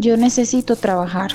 Yo 0.00 0.16
necesito 0.16 0.76
trabajar. 0.76 1.32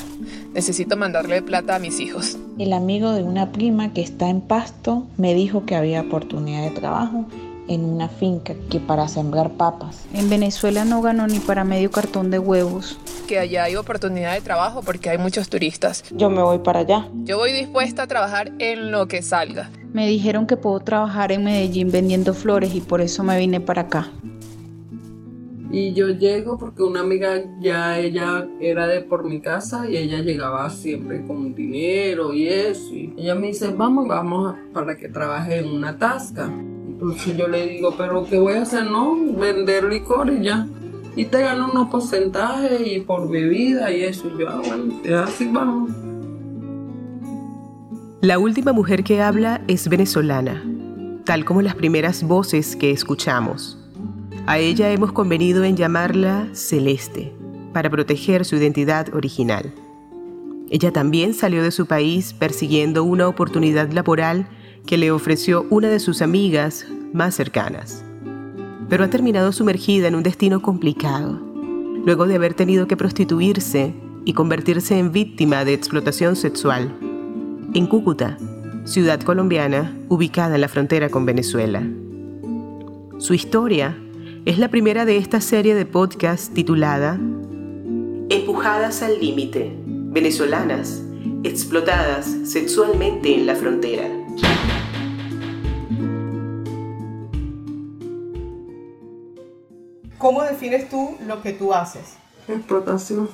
Necesito 0.56 0.98
mandarle 0.98 1.44
plata 1.44 1.76
a 1.76 1.80
mis 1.80 2.00
hijos. 2.00 2.38
El 2.58 2.74
amigo 2.74 3.12
de 3.12 3.22
una 3.22 3.52
prima 3.52 3.94
que 3.94 4.02
está 4.02 4.28
en 4.30 4.42
Pasto 4.42 5.06
me 5.18 5.36
dijo 5.36 5.66
que 5.66 5.76
había 5.76 6.02
oportunidad 6.02 6.64
de 6.64 6.72
trabajo 6.72 7.26
en 7.68 7.86
una 7.86 8.10
finca 8.10 8.56
que 8.70 8.80
para 8.80 9.08
sembrar 9.08 9.52
papas. 9.52 10.06
En 10.14 10.30
Venezuela 10.30 10.86
no 10.86 11.02
ganó 11.02 11.28
ni 11.28 11.40
para 11.40 11.64
medio 11.64 11.92
cartón 11.92 12.32
de 12.32 12.40
huevos. 12.40 12.98
Que 13.28 13.40
allá 13.40 13.66
hay 13.66 13.76
oportunidad 13.76 14.34
de 14.34 14.42
trabajo 14.42 14.82
porque 14.82 15.10
hay 15.10 15.18
muchos 15.18 15.50
turistas. 15.50 16.04
Yo 16.12 16.30
me 16.30 16.42
voy 16.42 16.60
para 16.60 16.80
allá. 16.80 17.08
Yo 17.24 17.38
voy 17.38 17.52
dispuesta 17.52 18.04
a 18.04 18.08
trabajar 18.08 18.52
en 18.60 18.92
lo 18.92 19.08
que 19.08 19.22
salga. 19.22 19.70
Me 19.94 20.08
dijeron 20.08 20.48
que 20.48 20.58
puedo 20.58 20.80
trabajar 20.80 21.32
en 21.32 21.44
Medellín 21.44 21.92
vendiendo 21.92 22.34
flores 22.34 22.74
y 22.76 22.82
por 22.82 23.02
eso 23.02 23.24
me 23.24 23.38
vine 23.38 23.62
para 23.62 23.84
acá. 23.84 24.10
Y 25.78 25.92
yo 25.92 26.08
llego 26.08 26.58
porque 26.58 26.84
una 26.84 27.02
amiga 27.02 27.44
ya 27.60 28.00
ella 28.00 28.48
era 28.62 28.88
de 28.88 29.02
por 29.02 29.26
mi 29.26 29.42
casa 29.42 29.90
y 29.90 29.98
ella 29.98 30.20
llegaba 30.20 30.70
siempre 30.70 31.28
con 31.28 31.54
dinero 31.54 32.34
y 32.34 32.48
eso. 32.48 32.94
Ella 32.94 33.36
me 33.36 33.48
dice, 33.48 33.74
vamos, 33.76 34.08
vamos 34.08 34.56
para 34.74 34.96
que 34.96 35.10
trabaje 35.10 35.58
en 35.58 35.68
una 35.68 35.98
tasca. 35.98 36.46
Entonces 36.46 37.36
yo 37.36 37.50
le 37.50 37.68
digo, 37.68 37.94
pero 37.98 38.24
¿qué 38.24 38.40
voy 38.40 38.54
a 38.54 38.62
hacer? 38.62 38.86
No, 38.86 39.18
vender 39.38 39.84
licor 39.84 40.32
y 40.32 40.46
ya. 40.46 40.66
Y 41.14 41.26
te 41.26 41.42
gano 41.42 41.70
unos 41.70 41.90
porcentajes 41.90 42.80
y 42.88 43.02
por 43.02 43.30
bebida 43.30 43.92
y 43.92 44.04
eso. 44.04 44.32
Y 44.34 44.40
yo, 44.40 44.48
ah, 44.48 44.62
bueno, 44.66 44.94
así 45.26 45.50
vamos. 45.52 45.92
La 48.22 48.40
última 48.40 48.72
mujer 48.72 49.04
que 49.04 49.22
habla 49.22 49.62
es 49.68 49.90
venezolana, 49.90 50.64
tal 51.26 51.44
como 51.44 51.62
las 51.62 51.76
primeras 51.76 52.24
voces 52.24 52.78
que 52.78 52.92
escuchamos. 52.92 53.85
A 54.48 54.60
ella 54.60 54.92
hemos 54.92 55.12
convenido 55.12 55.64
en 55.64 55.76
llamarla 55.76 56.48
Celeste, 56.54 57.34
para 57.74 57.90
proteger 57.90 58.46
su 58.46 58.56
identidad 58.56 59.12
original. 59.16 59.74
Ella 60.70 60.92
también 60.92 61.34
salió 61.34 61.64
de 61.64 61.72
su 61.72 61.88
país 61.88 62.34
persiguiendo 62.34 63.04
una 63.04 63.28
oportunidad 63.28 63.92
laboral 63.92 64.48
que 64.86 65.00
le 65.00 65.10
ofreció 65.10 65.66
una 65.72 65.90
de 65.90 66.00
sus 66.00 66.22
amigas 66.22 66.86
más 67.12 67.34
cercanas. 67.34 68.06
Pero 68.88 69.04
ha 69.04 69.10
terminado 69.10 69.52
sumergida 69.52 70.08
en 70.08 70.14
un 70.14 70.22
destino 70.22 70.62
complicado, 70.62 71.42
luego 72.06 72.28
de 72.28 72.36
haber 72.36 72.54
tenido 72.54 72.88
que 72.88 72.98
prostituirse 72.98 73.96
y 74.26 74.34
convertirse 74.34 75.00
en 75.00 75.12
víctima 75.12 75.66
de 75.66 75.74
explotación 75.74 76.36
sexual. 76.36 76.96
En 77.74 77.88
Cúcuta, 77.88 78.38
ciudad 78.84 79.20
colombiana 79.22 79.98
ubicada 80.08 80.54
en 80.54 80.62
la 80.62 80.68
frontera 80.68 81.10
con 81.10 81.26
Venezuela. 81.26 81.82
Su 83.18 83.34
historia 83.34 83.98
es 84.46 84.60
la 84.60 84.70
primera 84.70 85.06
de 85.06 85.18
esta 85.18 85.42
serie 85.42 85.74
de 85.74 85.88
podcast 85.88 86.54
titulada 86.54 87.18
Empujadas 88.30 89.02
al 89.02 89.20
límite, 89.20 89.74
venezolanas, 89.86 91.02
explotadas 91.44 92.28
sexualmente 92.46 93.34
en 93.34 93.48
la 93.48 93.56
frontera. 93.56 94.08
¿Cómo 100.20 100.44
defines 100.44 100.90
tú 100.90 101.18
lo 101.26 101.42
que 101.42 101.54
tú 101.54 101.74
haces? 101.74 102.18
Explotación. 102.48 103.28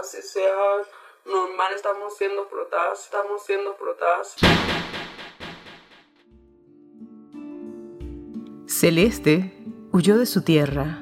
Así 0.00 0.22
sea 0.22 0.54
normal, 1.26 1.72
estamos 1.74 2.16
siendo 2.16 2.42
explotadas, 2.42 3.04
estamos 3.04 3.44
siendo 3.44 3.70
explotadas. 3.70 4.36
Celeste 8.66 9.61
huyó 9.92 10.16
de 10.16 10.24
su 10.24 10.40
tierra, 10.40 11.00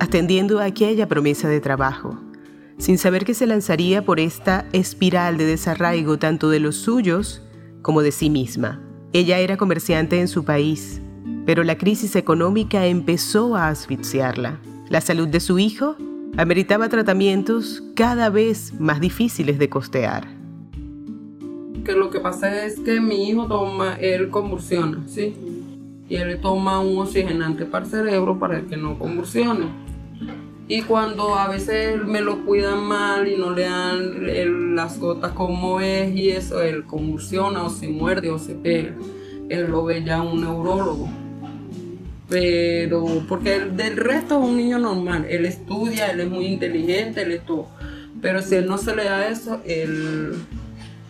atendiendo 0.00 0.58
a 0.58 0.64
aquella 0.64 1.08
promesa 1.08 1.48
de 1.48 1.60
trabajo, 1.60 2.20
sin 2.76 2.98
saber 2.98 3.24
que 3.24 3.32
se 3.32 3.46
lanzaría 3.46 4.04
por 4.04 4.20
esta 4.20 4.66
espiral 4.72 5.38
de 5.38 5.46
desarraigo 5.46 6.18
tanto 6.18 6.50
de 6.50 6.60
los 6.60 6.76
suyos 6.76 7.42
como 7.80 8.02
de 8.02 8.12
sí 8.12 8.28
misma. 8.28 8.82
Ella 9.14 9.38
era 9.38 9.56
comerciante 9.56 10.20
en 10.20 10.28
su 10.28 10.44
país, 10.44 11.00
pero 11.46 11.64
la 11.64 11.78
crisis 11.78 12.16
económica 12.16 12.84
empezó 12.86 13.56
a 13.56 13.68
asfixiarla. 13.68 14.60
La 14.90 15.00
salud 15.00 15.28
de 15.28 15.40
su 15.40 15.58
hijo 15.58 15.96
ameritaba 16.36 16.90
tratamientos 16.90 17.82
cada 17.96 18.28
vez 18.28 18.78
más 18.78 19.00
difíciles 19.00 19.58
de 19.58 19.70
costear. 19.70 20.28
Que 21.82 21.92
lo 21.92 22.10
que 22.10 22.20
pasa 22.20 22.66
es 22.66 22.78
que 22.78 23.00
mi 23.00 23.30
hijo 23.30 23.46
toma, 23.46 23.94
él 23.94 24.28
convulsiona, 24.28 25.02
¿sí? 25.06 25.57
Y 26.08 26.16
él 26.16 26.40
toma 26.40 26.80
un 26.80 26.98
oxigenante 26.98 27.66
para 27.66 27.84
el 27.84 27.90
cerebro 27.90 28.38
para 28.38 28.62
que 28.62 28.76
no 28.76 28.98
convulsione. 28.98 29.66
Y 30.66 30.82
cuando 30.82 31.34
a 31.34 31.48
veces 31.48 32.04
me 32.04 32.20
lo 32.20 32.44
cuidan 32.44 32.84
mal 32.84 33.26
y 33.26 33.36
no 33.36 33.52
le 33.52 33.62
dan 33.62 34.76
las 34.76 34.98
gotas 34.98 35.32
como 35.32 35.80
es 35.80 36.14
y 36.14 36.30
eso, 36.30 36.60
él 36.60 36.84
convulsiona 36.84 37.64
o 37.64 37.70
se 37.70 37.88
muerde 37.88 38.30
o 38.30 38.38
se 38.38 38.54
pega. 38.54 38.94
Él 39.48 39.70
lo 39.70 39.84
ve 39.84 40.04
ya 40.04 40.20
un 40.20 40.42
neurólogo. 40.42 41.08
Pero, 42.28 43.06
porque 43.26 43.56
el, 43.56 43.76
del 43.78 43.96
resto 43.96 44.38
es 44.38 44.46
un 44.46 44.56
niño 44.58 44.78
normal. 44.78 45.24
Él 45.30 45.46
estudia, 45.46 46.10
él 46.10 46.20
es 46.20 46.28
muy 46.28 46.44
inteligente, 46.44 47.22
él 47.22 47.32
es 47.32 47.46
todo. 47.46 47.68
Pero 48.20 48.42
si 48.42 48.56
él 48.56 48.66
no 48.66 48.76
se 48.76 48.94
le 48.94 49.04
da 49.04 49.26
eso, 49.28 49.62
él, 49.64 50.34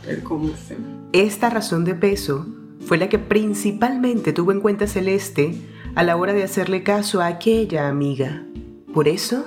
él 0.06 0.22
convulsiona. 0.22 0.84
Esta 1.12 1.50
razón 1.50 1.84
de 1.84 1.97
peso 1.97 2.47
fue 2.88 2.97
la 2.97 3.10
que 3.10 3.19
principalmente 3.19 4.32
tuvo 4.32 4.50
en 4.50 4.62
cuenta 4.62 4.87
Celeste 4.87 5.54
a 5.94 6.03
la 6.03 6.16
hora 6.16 6.32
de 6.32 6.43
hacerle 6.43 6.82
caso 6.82 7.21
a 7.21 7.26
aquella 7.26 7.87
amiga. 7.87 8.47
Por 8.94 9.09
eso 9.09 9.47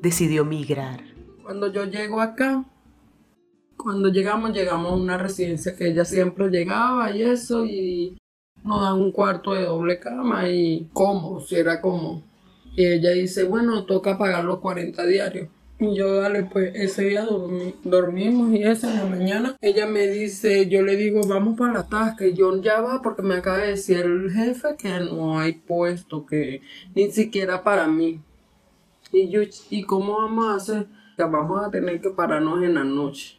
decidió 0.00 0.44
migrar. 0.44 1.00
Cuando 1.42 1.72
yo 1.72 1.86
llego 1.86 2.20
acá, 2.20 2.64
cuando 3.76 4.10
llegamos, 4.10 4.52
llegamos 4.52 4.92
a 4.92 4.94
una 4.94 5.18
residencia 5.18 5.74
que 5.74 5.88
ella 5.88 6.04
siempre 6.04 6.50
llegaba 6.50 7.10
y 7.10 7.22
eso, 7.22 7.66
y 7.66 8.16
nos 8.62 8.80
dan 8.80 8.94
un 8.94 9.10
cuarto 9.10 9.54
de 9.54 9.64
doble 9.64 9.98
cama 9.98 10.48
y 10.48 10.88
cómo, 10.92 11.40
si 11.40 11.56
era 11.56 11.80
como. 11.80 12.22
Y 12.76 12.86
ella 12.86 13.10
dice, 13.10 13.42
bueno, 13.42 13.86
toca 13.86 14.16
pagar 14.16 14.44
los 14.44 14.60
40 14.60 15.04
diarios. 15.04 15.48
Y 15.80 15.94
yo, 15.94 16.16
dale, 16.16 16.42
pues 16.42 16.72
ese 16.74 17.04
día 17.04 17.24
dormimos 17.84 18.52
y 18.52 18.64
esa 18.64 18.90
en 18.90 18.96
la 18.98 19.04
mañana 19.04 19.56
ella 19.60 19.86
me 19.86 20.08
dice, 20.08 20.68
yo 20.68 20.82
le 20.82 20.96
digo, 20.96 21.20
vamos 21.28 21.56
para 21.56 21.72
la 21.72 21.88
tasca. 21.88 22.26
Y 22.26 22.34
yo 22.34 22.60
ya 22.60 22.80
va 22.80 23.00
porque 23.00 23.22
me 23.22 23.36
acaba 23.36 23.58
de 23.58 23.68
decir 23.68 23.98
el 23.98 24.30
jefe 24.32 24.74
que 24.76 24.88
no 24.88 25.38
hay 25.38 25.52
puesto, 25.52 26.26
que 26.26 26.62
ni 26.96 27.12
siquiera 27.12 27.62
para 27.62 27.86
mí. 27.86 28.20
Y 29.12 29.28
yo, 29.28 29.40
¿y 29.70 29.84
cómo 29.84 30.18
vamos 30.18 30.46
a 30.48 30.56
hacer? 30.56 30.86
Que 31.16 31.22
vamos 31.22 31.64
a 31.64 31.70
tener 31.70 32.00
que 32.00 32.10
pararnos 32.10 32.62
en 32.62 32.74
la 32.74 32.84
noche. 32.84 33.38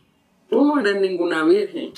Tú 0.49 0.65
no 0.65 0.79
eres 0.79 1.01
ninguna 1.01 1.43
virgen. 1.43 1.91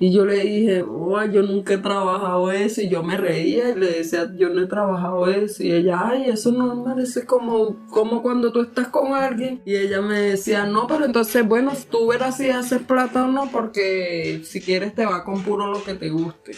Y 0.00 0.12
yo 0.12 0.24
le 0.24 0.44
dije, 0.44 0.82
oh, 0.82 1.24
yo 1.24 1.42
nunca 1.42 1.74
he 1.74 1.78
trabajado 1.78 2.52
eso. 2.52 2.80
Y 2.80 2.88
yo 2.88 3.02
me 3.02 3.16
reía 3.16 3.70
y 3.70 3.74
le 3.74 3.90
decía, 3.90 4.30
yo 4.36 4.48
no 4.48 4.62
he 4.62 4.66
trabajado 4.66 5.26
eso. 5.26 5.62
Y 5.64 5.72
ella, 5.72 6.00
ay, 6.04 6.30
eso 6.30 6.52
no 6.52 6.74
me 6.74 6.84
parece 6.84 7.26
como, 7.26 7.84
como 7.88 8.22
cuando 8.22 8.52
tú 8.52 8.60
estás 8.60 8.88
con 8.88 9.12
alguien. 9.14 9.60
Y 9.64 9.74
ella 9.74 10.00
me 10.00 10.20
decía, 10.20 10.66
no, 10.66 10.86
pero 10.86 11.04
entonces, 11.04 11.46
bueno, 11.46 11.72
tú 11.90 12.06
verás 12.06 12.36
si 12.36 12.48
haces 12.50 12.80
plata 12.82 13.24
o 13.24 13.28
no, 13.28 13.50
porque 13.50 14.42
si 14.44 14.60
quieres 14.60 14.94
te 14.94 15.04
va 15.04 15.24
con 15.24 15.42
puro 15.42 15.66
lo 15.66 15.82
que 15.82 15.94
te 15.94 16.10
guste. 16.10 16.52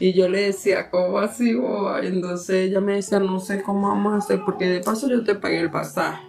Y 0.00 0.12
yo 0.14 0.28
le 0.28 0.46
decía, 0.46 0.90
¿cómo 0.90 1.18
así, 1.18 1.54
boba? 1.54 2.00
Entonces 2.00 2.68
ella 2.68 2.80
me 2.80 2.94
decía, 2.94 3.20
no 3.20 3.38
sé 3.38 3.62
cómo 3.62 3.88
vamos 3.88 4.14
a 4.14 4.16
hacer, 4.16 4.40
porque 4.44 4.64
de 4.64 4.80
paso 4.80 5.08
yo 5.08 5.22
te 5.22 5.34
pagué 5.36 5.60
el 5.60 5.70
pasaje. 5.70 6.22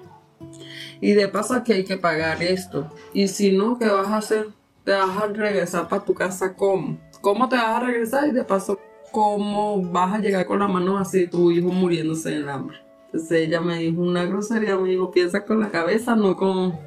Y 0.99 1.13
de 1.13 1.27
paso 1.27 1.55
aquí 1.55 1.73
hay 1.73 1.85
que 1.85 1.97
pagar 1.97 2.43
esto. 2.43 2.87
Y 3.13 3.29
si 3.29 3.53
no, 3.53 3.79
¿qué 3.79 3.87
vas 3.87 4.09
a 4.09 4.17
hacer? 4.17 4.47
Te 4.83 4.91
vas 4.91 5.17
a 5.17 5.27
regresar 5.27 5.87
para 5.87 6.03
tu 6.03 6.13
casa, 6.13 6.55
¿cómo? 6.55 6.97
¿Cómo 7.21 7.47
te 7.47 7.55
vas 7.55 7.81
a 7.81 7.85
regresar? 7.85 8.27
Y 8.27 8.31
de 8.31 8.43
paso, 8.43 8.79
¿cómo 9.11 9.81
vas 9.91 10.15
a 10.15 10.19
llegar 10.19 10.45
con 10.45 10.59
las 10.59 10.69
manos 10.69 10.99
así, 10.99 11.27
tu 11.27 11.51
hijo 11.51 11.69
muriéndose 11.69 12.41
de 12.41 12.51
hambre? 12.51 12.77
Entonces 13.05 13.47
ella 13.47 13.61
me 13.61 13.77
dijo 13.77 14.01
una 14.01 14.25
grosería, 14.25 14.77
me 14.77 14.89
dijo, 14.89 15.11
piensa 15.11 15.45
con 15.45 15.59
la 15.59 15.69
cabeza, 15.69 16.15
no 16.15 16.35
con... 16.35 16.79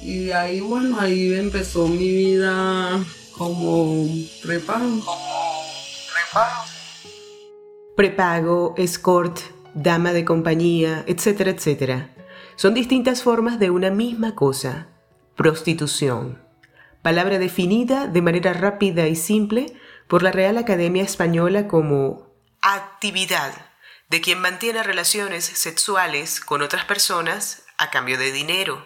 Y 0.00 0.30
ahí, 0.30 0.60
bueno, 0.60 0.98
ahí 0.98 1.34
empezó 1.34 1.86
mi 1.86 1.98
vida 1.98 2.98
como 3.36 4.06
prepago. 4.42 5.02
Prepago. 6.14 6.64
Prepago, 7.94 8.74
escort, 8.78 9.38
dama 9.74 10.12
de 10.12 10.24
compañía, 10.24 11.04
etcétera, 11.06 11.50
etcétera. 11.50 12.14
Son 12.56 12.72
distintas 12.72 13.22
formas 13.22 13.58
de 13.58 13.70
una 13.70 13.90
misma 13.90 14.34
cosa 14.34 14.88
Prostitución. 15.38 16.42
Palabra 17.00 17.38
definida 17.38 18.08
de 18.08 18.22
manera 18.22 18.54
rápida 18.54 19.06
y 19.06 19.14
simple 19.14 19.72
por 20.08 20.24
la 20.24 20.32
Real 20.32 20.58
Academia 20.58 21.04
Española 21.04 21.68
como 21.68 22.34
actividad 22.60 23.52
de 24.10 24.20
quien 24.20 24.40
mantiene 24.40 24.82
relaciones 24.82 25.44
sexuales 25.44 26.40
con 26.40 26.60
otras 26.60 26.86
personas 26.86 27.64
a 27.78 27.88
cambio 27.90 28.18
de 28.18 28.32
dinero. 28.32 28.84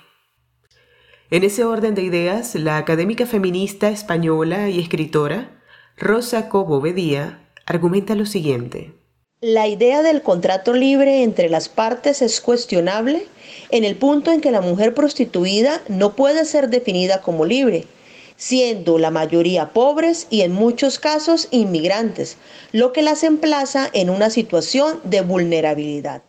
En 1.30 1.42
ese 1.42 1.64
orden 1.64 1.94
de 1.94 2.02
ideas, 2.02 2.54
la 2.54 2.76
académica 2.76 3.24
feminista 3.24 3.88
española 3.88 4.68
y 4.68 4.78
escritora 4.78 5.62
Rosa 5.96 6.50
Cobo 6.50 6.82
Bedía 6.82 7.48
argumenta 7.64 8.14
lo 8.14 8.26
siguiente. 8.26 9.01
La 9.44 9.66
idea 9.66 10.02
del 10.02 10.22
contrato 10.22 10.72
libre 10.72 11.24
entre 11.24 11.48
las 11.48 11.68
partes 11.68 12.22
es 12.22 12.40
cuestionable 12.40 13.26
en 13.70 13.82
el 13.82 13.96
punto 13.96 14.30
en 14.30 14.40
que 14.40 14.52
la 14.52 14.60
mujer 14.60 14.94
prostituida 14.94 15.82
no 15.88 16.14
puede 16.14 16.44
ser 16.44 16.70
definida 16.70 17.22
como 17.22 17.44
libre, 17.44 17.88
siendo 18.36 19.00
la 19.00 19.10
mayoría 19.10 19.72
pobres 19.72 20.28
y 20.30 20.42
en 20.42 20.52
muchos 20.52 21.00
casos 21.00 21.48
inmigrantes, 21.50 22.36
lo 22.70 22.92
que 22.92 23.02
las 23.02 23.24
emplaza 23.24 23.90
en 23.92 24.10
una 24.10 24.30
situación 24.30 25.00
de 25.02 25.22
vulnerabilidad. 25.22 26.22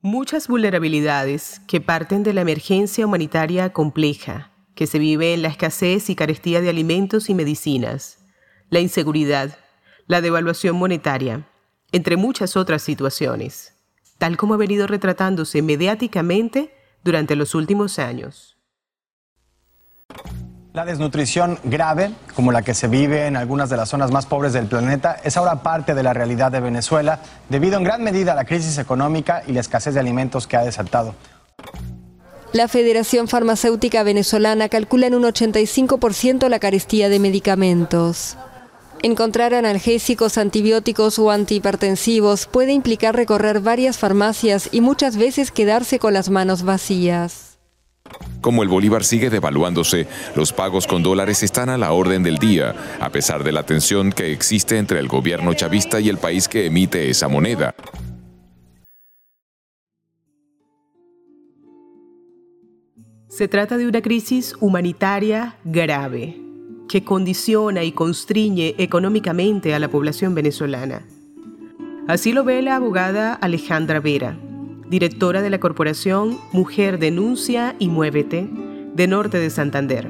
Muchas 0.00 0.48
vulnerabilidades 0.48 1.60
que 1.68 1.82
parten 1.82 2.22
de 2.22 2.32
la 2.32 2.40
emergencia 2.40 3.04
humanitaria 3.04 3.74
compleja, 3.74 4.50
que 4.74 4.86
se 4.86 4.98
vive 4.98 5.34
en 5.34 5.42
la 5.42 5.48
escasez 5.48 6.08
y 6.08 6.14
carestía 6.14 6.62
de 6.62 6.70
alimentos 6.70 7.28
y 7.28 7.34
medicinas, 7.34 8.16
la 8.70 8.80
inseguridad, 8.80 9.58
la 10.06 10.22
devaluación 10.22 10.76
monetaria, 10.76 11.49
entre 11.92 12.16
muchas 12.16 12.56
otras 12.56 12.82
situaciones, 12.82 13.74
tal 14.18 14.36
como 14.36 14.54
ha 14.54 14.56
venido 14.56 14.86
retratándose 14.86 15.62
mediáticamente 15.62 16.74
durante 17.02 17.36
los 17.36 17.54
últimos 17.54 17.98
años. 17.98 18.56
La 20.72 20.84
desnutrición 20.84 21.58
grave, 21.64 22.12
como 22.36 22.52
la 22.52 22.62
que 22.62 22.74
se 22.74 22.86
vive 22.86 23.26
en 23.26 23.36
algunas 23.36 23.70
de 23.70 23.76
las 23.76 23.88
zonas 23.88 24.12
más 24.12 24.26
pobres 24.26 24.52
del 24.52 24.66
planeta, 24.66 25.16
es 25.24 25.36
ahora 25.36 25.62
parte 25.64 25.94
de 25.94 26.04
la 26.04 26.12
realidad 26.12 26.52
de 26.52 26.60
Venezuela, 26.60 27.18
debido 27.48 27.76
en 27.76 27.82
gran 27.82 28.04
medida 28.04 28.32
a 28.32 28.36
la 28.36 28.44
crisis 28.44 28.78
económica 28.78 29.42
y 29.48 29.52
la 29.52 29.60
escasez 29.60 29.94
de 29.94 30.00
alimentos 30.00 30.46
que 30.46 30.56
ha 30.56 30.62
desatado. 30.62 31.16
La 32.52 32.68
Federación 32.68 33.26
Farmacéutica 33.26 34.04
Venezolana 34.04 34.68
calcula 34.68 35.08
en 35.08 35.14
un 35.14 35.24
85% 35.24 36.48
la 36.48 36.60
carestía 36.60 37.08
de 37.08 37.18
medicamentos. 37.18 38.36
Encontrar 39.02 39.54
analgésicos, 39.54 40.36
antibióticos 40.36 41.18
o 41.18 41.30
antihipertensivos 41.30 42.46
puede 42.46 42.72
implicar 42.72 43.16
recorrer 43.16 43.60
varias 43.60 43.96
farmacias 43.96 44.68
y 44.72 44.82
muchas 44.82 45.16
veces 45.16 45.50
quedarse 45.50 45.98
con 45.98 46.12
las 46.12 46.28
manos 46.28 46.64
vacías. 46.64 47.58
Como 48.42 48.62
el 48.62 48.68
bolívar 48.68 49.04
sigue 49.04 49.30
devaluándose, 49.30 50.06
los 50.34 50.52
pagos 50.52 50.86
con 50.86 51.02
dólares 51.02 51.42
están 51.42 51.70
a 51.70 51.78
la 51.78 51.92
orden 51.92 52.22
del 52.22 52.36
día, 52.36 52.74
a 53.00 53.08
pesar 53.10 53.42
de 53.42 53.52
la 53.52 53.64
tensión 53.64 54.12
que 54.12 54.32
existe 54.32 54.76
entre 54.76 54.98
el 54.98 55.08
gobierno 55.08 55.54
chavista 55.54 55.98
y 55.98 56.10
el 56.10 56.18
país 56.18 56.46
que 56.46 56.66
emite 56.66 57.08
esa 57.08 57.28
moneda. 57.28 57.74
Se 63.28 63.48
trata 63.48 63.78
de 63.78 63.86
una 63.86 64.02
crisis 64.02 64.54
humanitaria 64.60 65.56
grave 65.64 66.49
que 66.90 67.04
condiciona 67.04 67.84
y 67.84 67.92
constriñe 67.92 68.74
económicamente 68.76 69.74
a 69.74 69.78
la 69.78 69.86
población 69.86 70.34
venezolana. 70.34 71.02
Así 72.08 72.32
lo 72.32 72.42
ve 72.42 72.60
la 72.62 72.74
abogada 72.74 73.32
Alejandra 73.34 74.00
Vera, 74.00 74.36
directora 74.88 75.40
de 75.40 75.50
la 75.50 75.60
corporación 75.60 76.36
Mujer 76.52 76.98
Denuncia 76.98 77.76
y 77.78 77.86
Muévete 77.86 78.50
de 78.92 79.06
Norte 79.06 79.38
de 79.38 79.50
Santander, 79.50 80.08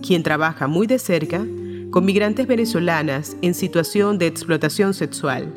quien 0.00 0.22
trabaja 0.22 0.68
muy 0.68 0.86
de 0.86 1.00
cerca 1.00 1.44
con 1.90 2.04
migrantes 2.04 2.46
venezolanas 2.46 3.36
en 3.42 3.52
situación 3.52 4.18
de 4.18 4.28
explotación 4.28 4.94
sexual, 4.94 5.52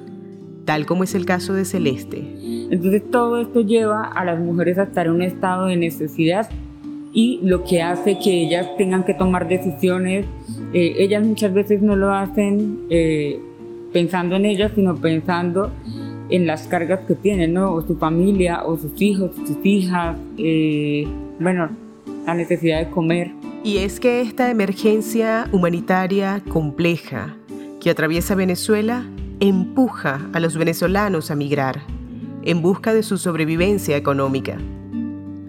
tal 0.65 0.87
como 0.87 1.03
es 1.03 1.13
el 1.13 1.27
caso 1.27 1.53
de 1.53 1.65
Celeste. 1.65 2.17
Entonces 2.71 3.03
todo 3.11 3.39
esto 3.39 3.61
lleva 3.61 4.03
a 4.03 4.25
las 4.25 4.39
mujeres 4.39 4.79
a 4.79 4.83
estar 4.85 5.05
en 5.05 5.13
un 5.13 5.21
estado 5.21 5.67
de 5.67 5.77
necesidad 5.77 6.49
y 7.15 7.39
lo 7.41 7.63
que 7.63 7.81
hace 7.81 8.19
que 8.19 8.43
ellas 8.43 8.67
tengan 8.77 9.05
que 9.05 9.13
tomar 9.13 9.47
decisiones. 9.47 10.25
Eh, 10.73 10.95
ellas 10.99 11.25
muchas 11.25 11.53
veces 11.53 11.81
no 11.81 11.95
lo 11.95 12.13
hacen 12.13 12.81
eh, 12.89 13.39
pensando 13.93 14.35
en 14.35 14.45
ellas, 14.45 14.73
sino 14.75 14.97
pensando 14.97 15.71
en 16.29 16.45
las 16.45 16.67
cargas 16.67 16.99
que 17.07 17.15
tienen, 17.15 17.53
¿no? 17.53 17.71
O 17.71 17.81
su 17.87 17.95
familia, 17.95 18.63
o 18.65 18.77
sus 18.77 19.01
hijos, 19.01 19.31
sus 19.47 19.57
hijas, 19.63 20.17
eh, 20.37 21.07
bueno, 21.39 21.69
la 22.25 22.33
necesidad 22.33 22.79
de 22.79 22.89
comer. 22.89 23.31
Y 23.63 23.77
es 23.77 24.01
que 24.01 24.19
esta 24.19 24.51
emergencia 24.51 25.47
humanitaria 25.53 26.43
compleja 26.49 27.37
que 27.79 27.91
atraviesa 27.91 28.35
Venezuela 28.35 29.05
empuja 29.39 30.19
a 30.33 30.39
los 30.41 30.57
venezolanos 30.57 31.31
a 31.31 31.35
migrar 31.35 31.81
en 32.43 32.61
busca 32.61 32.93
de 32.93 33.03
su 33.03 33.17
sobrevivencia 33.17 33.95
económica. 33.95 34.57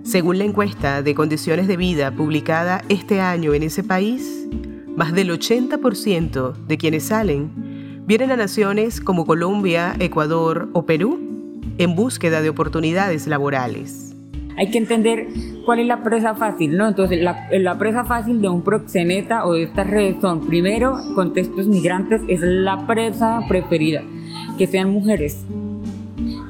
Según 0.06 0.38
la 0.38 0.44
encuesta 0.44 1.02
de 1.02 1.16
condiciones 1.16 1.66
de 1.66 1.76
vida 1.76 2.12
publicada 2.12 2.80
este 2.88 3.20
año 3.20 3.54
en 3.54 3.64
ese 3.64 3.82
país, 3.82 4.46
más 4.94 5.12
del 5.12 5.30
80% 5.30 6.54
de 6.54 6.78
quienes 6.78 7.06
salen 7.06 8.04
vienen 8.06 8.30
a 8.30 8.36
naciones 8.36 9.00
como 9.00 9.26
Colombia, 9.26 9.96
Ecuador 9.98 10.68
o 10.74 10.86
Perú 10.86 11.18
en 11.78 11.96
búsqueda 11.96 12.40
de 12.40 12.50
oportunidades 12.50 13.26
laborales. 13.26 14.14
Hay 14.56 14.70
que 14.70 14.78
entender 14.78 15.26
cuál 15.64 15.80
es 15.80 15.88
la 15.88 16.04
presa 16.04 16.36
fácil, 16.36 16.76
¿no? 16.76 16.86
Entonces, 16.86 17.20
la, 17.20 17.48
la 17.50 17.76
presa 17.76 18.04
fácil 18.04 18.40
de 18.40 18.48
un 18.48 18.62
proxeneta 18.62 19.44
o 19.44 19.54
de 19.54 19.64
estas 19.64 19.90
redes 19.90 20.18
son, 20.20 20.46
primero, 20.46 20.94
contextos 21.16 21.66
migrantes, 21.66 22.20
es 22.28 22.42
la 22.42 22.86
presa 22.86 23.40
preferida, 23.48 24.04
que 24.56 24.68
sean 24.68 24.88
mujeres, 24.88 25.44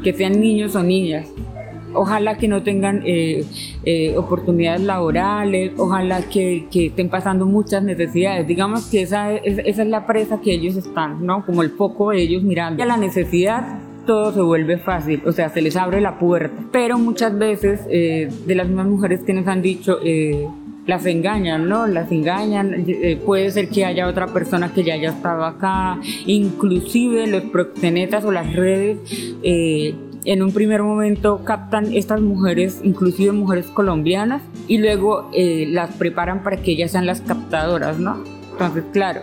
que 0.05 0.13
sean 0.13 0.39
niños 0.39 0.77
o 0.77 0.83
niñas, 0.83 1.27
ojalá 1.97 2.37
que 2.37 2.49
no 2.49 2.63
tengan 2.63 3.03
eh, 3.05 3.45
eh, 3.85 4.17
oportunidades 4.17 4.83
laborales, 4.83 5.73
ojalá 5.77 6.23
que, 6.23 6.67
estén 6.73 7.09
pasando 7.09 7.47
muchas 7.47 7.83
necesidades. 7.83 8.47
Digamos 8.47 8.87
que 8.87 9.03
esa 9.03 9.33
es, 9.35 9.77
la 9.79 10.07
presa 10.07 10.41
que 10.41 10.53
ellos 10.53 10.77
están, 10.77 11.25
¿no? 11.25 11.45
Como 11.45 11.63
el 11.63 11.71
foco 11.71 12.11
de 12.11 12.23
ellos 12.23 12.43
mirando. 12.43 12.83
A 12.83 12.87
la 12.87 12.97
necesidad 12.97 13.81
todo 14.07 14.33
se 14.33 14.41
vuelve 14.41 14.79
fácil, 14.79 15.21
o 15.27 15.33
sea, 15.33 15.49
se 15.49 15.61
les 15.61 15.77
abre 15.77 16.01
la 16.01 16.19
puerta. 16.19 16.55
Pero 16.71 16.97
muchas 16.97 17.37
veces 17.37 17.81
eh, 17.91 18.29
de 18.47 18.55
las 18.55 18.69
mismas 18.69 18.87
mujeres 18.87 19.25
que 19.25 19.33
nos 19.33 19.49
han 19.49 19.63
dicho, 19.63 19.99
las 20.87 21.05
engañan, 21.07 21.69
¿no? 21.69 21.89
Las 21.89 22.13
engañan. 22.13 22.87
puede 23.25 23.51
ser 23.51 23.69
que 23.69 23.85
haya 23.85 24.07
otra 24.07 24.29
persona 24.29 24.73
que 24.73 24.85
ya 24.85 24.95
haya 24.95 25.11
estado 25.11 25.45
acá. 25.45 25.99
Inclusive 26.27 27.27
los 27.27 27.43
proxenetas 27.45 28.25
o 28.25 28.31
las 28.31 28.55
redes 28.55 28.99
en 30.27 30.43
un 30.43 30.53
primer 30.53 30.83
momento 30.83 31.43
captan 31.45 31.95
estas 31.95 32.21
mujeres, 32.21 32.81
inclusive 32.83 33.33
mujeres 33.33 33.67
colombianas, 33.67 34.43
y 34.67 34.79
luego 34.79 35.31
eh, 35.33 35.67
las 35.71 35.95
preparan 35.95 36.43
para 36.43 36.57
que 36.59 36.73
ellas 36.73 36.91
sean 36.91 37.07
las 37.07 37.21
captadoras, 37.21 37.99
¿no? 37.99 38.25
Entonces, 38.53 38.85
claro, 38.93 39.23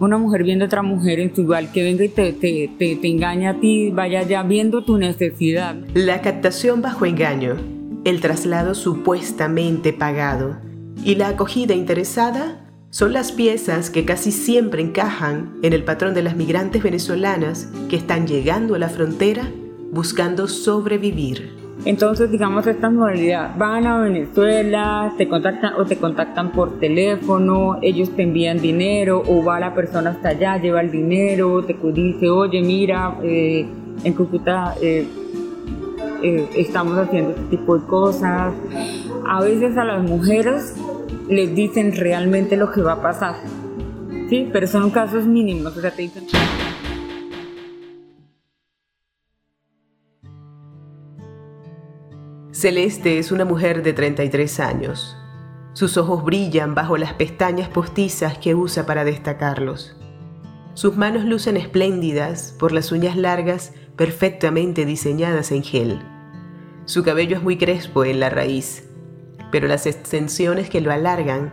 una 0.00 0.18
mujer 0.18 0.44
viendo 0.44 0.64
a 0.64 0.66
otra 0.66 0.82
mujer 0.82 1.18
en 1.18 1.34
su 1.34 1.42
igual 1.42 1.72
que 1.72 1.82
venga 1.82 2.04
y 2.04 2.08
te, 2.08 2.32
te, 2.32 2.70
te, 2.78 2.96
te 2.96 3.08
engaña 3.08 3.50
a 3.50 3.60
ti, 3.60 3.90
vaya 3.90 4.22
ya 4.22 4.42
viendo 4.42 4.84
tu 4.84 4.98
necesidad. 4.98 5.76
La 5.94 6.20
captación 6.20 6.82
bajo 6.82 7.06
engaño, 7.06 7.56
el 8.04 8.20
traslado 8.20 8.74
supuestamente 8.74 9.92
pagado 9.92 10.58
y 11.02 11.14
la 11.14 11.28
acogida 11.28 11.74
interesada 11.74 12.60
son 12.90 13.12
las 13.12 13.32
piezas 13.32 13.90
que 13.90 14.04
casi 14.04 14.30
siempre 14.30 14.82
encajan 14.82 15.54
en 15.62 15.72
el 15.72 15.84
patrón 15.84 16.14
de 16.14 16.22
las 16.22 16.36
migrantes 16.36 16.82
venezolanas 16.82 17.68
que 17.88 17.96
están 17.96 18.26
llegando 18.26 18.74
a 18.74 18.78
la 18.78 18.88
frontera 18.88 19.50
buscando 19.94 20.48
sobrevivir. 20.48 21.64
Entonces, 21.84 22.30
digamos, 22.30 22.66
esta 22.66 22.88
modalidad, 22.88 23.56
van 23.58 23.86
a 23.86 24.00
Venezuela, 24.00 25.12
te 25.18 25.28
contactan 25.28 25.74
o 25.74 25.84
te 25.84 25.96
contactan 25.96 26.50
por 26.52 26.78
teléfono, 26.78 27.78
ellos 27.82 28.10
te 28.16 28.22
envían 28.22 28.58
dinero 28.58 29.22
o 29.26 29.44
va 29.44 29.60
la 29.60 29.74
persona 29.74 30.10
hasta 30.10 30.30
allá, 30.30 30.56
lleva 30.56 30.80
el 30.80 30.90
dinero, 30.90 31.62
te 31.64 31.76
dice, 31.92 32.30
oye, 32.30 32.62
mira, 32.62 33.18
eh, 33.22 33.66
en 34.02 34.12
Cúcuta 34.14 34.74
eh, 34.80 35.06
eh, 36.22 36.48
estamos 36.56 36.96
haciendo 36.96 37.30
este 37.32 37.56
tipo 37.56 37.78
de 37.78 37.86
cosas. 37.86 38.54
A 39.28 39.42
veces 39.42 39.76
a 39.76 39.84
las 39.84 40.02
mujeres 40.02 40.74
les 41.28 41.54
dicen 41.54 41.94
realmente 41.94 42.56
lo 42.56 42.72
que 42.72 42.80
va 42.80 42.92
a 42.92 43.02
pasar, 43.02 43.34
¿sí? 44.30 44.48
Pero 44.50 44.66
son 44.66 44.90
casos 44.90 45.26
mínimos, 45.26 45.76
o 45.76 45.80
sea, 45.80 45.90
te 45.90 46.02
dicen... 46.02 46.24
Celeste 52.64 53.18
es 53.18 53.30
una 53.30 53.44
mujer 53.44 53.82
de 53.82 53.92
33 53.92 54.58
años. 54.58 55.18
Sus 55.74 55.98
ojos 55.98 56.24
brillan 56.24 56.74
bajo 56.74 56.96
las 56.96 57.12
pestañas 57.12 57.68
postizas 57.68 58.38
que 58.38 58.54
usa 58.54 58.86
para 58.86 59.04
destacarlos. 59.04 59.94
Sus 60.72 60.96
manos 60.96 61.26
lucen 61.26 61.58
espléndidas 61.58 62.56
por 62.58 62.72
las 62.72 62.90
uñas 62.90 63.18
largas 63.18 63.74
perfectamente 63.96 64.86
diseñadas 64.86 65.52
en 65.52 65.62
gel. 65.62 66.00
Su 66.86 67.02
cabello 67.02 67.36
es 67.36 67.42
muy 67.42 67.58
crespo 67.58 68.02
en 68.06 68.18
la 68.18 68.30
raíz, 68.30 68.88
pero 69.52 69.68
las 69.68 69.84
extensiones 69.84 70.70
que 70.70 70.80
lo 70.80 70.90
alargan 70.90 71.52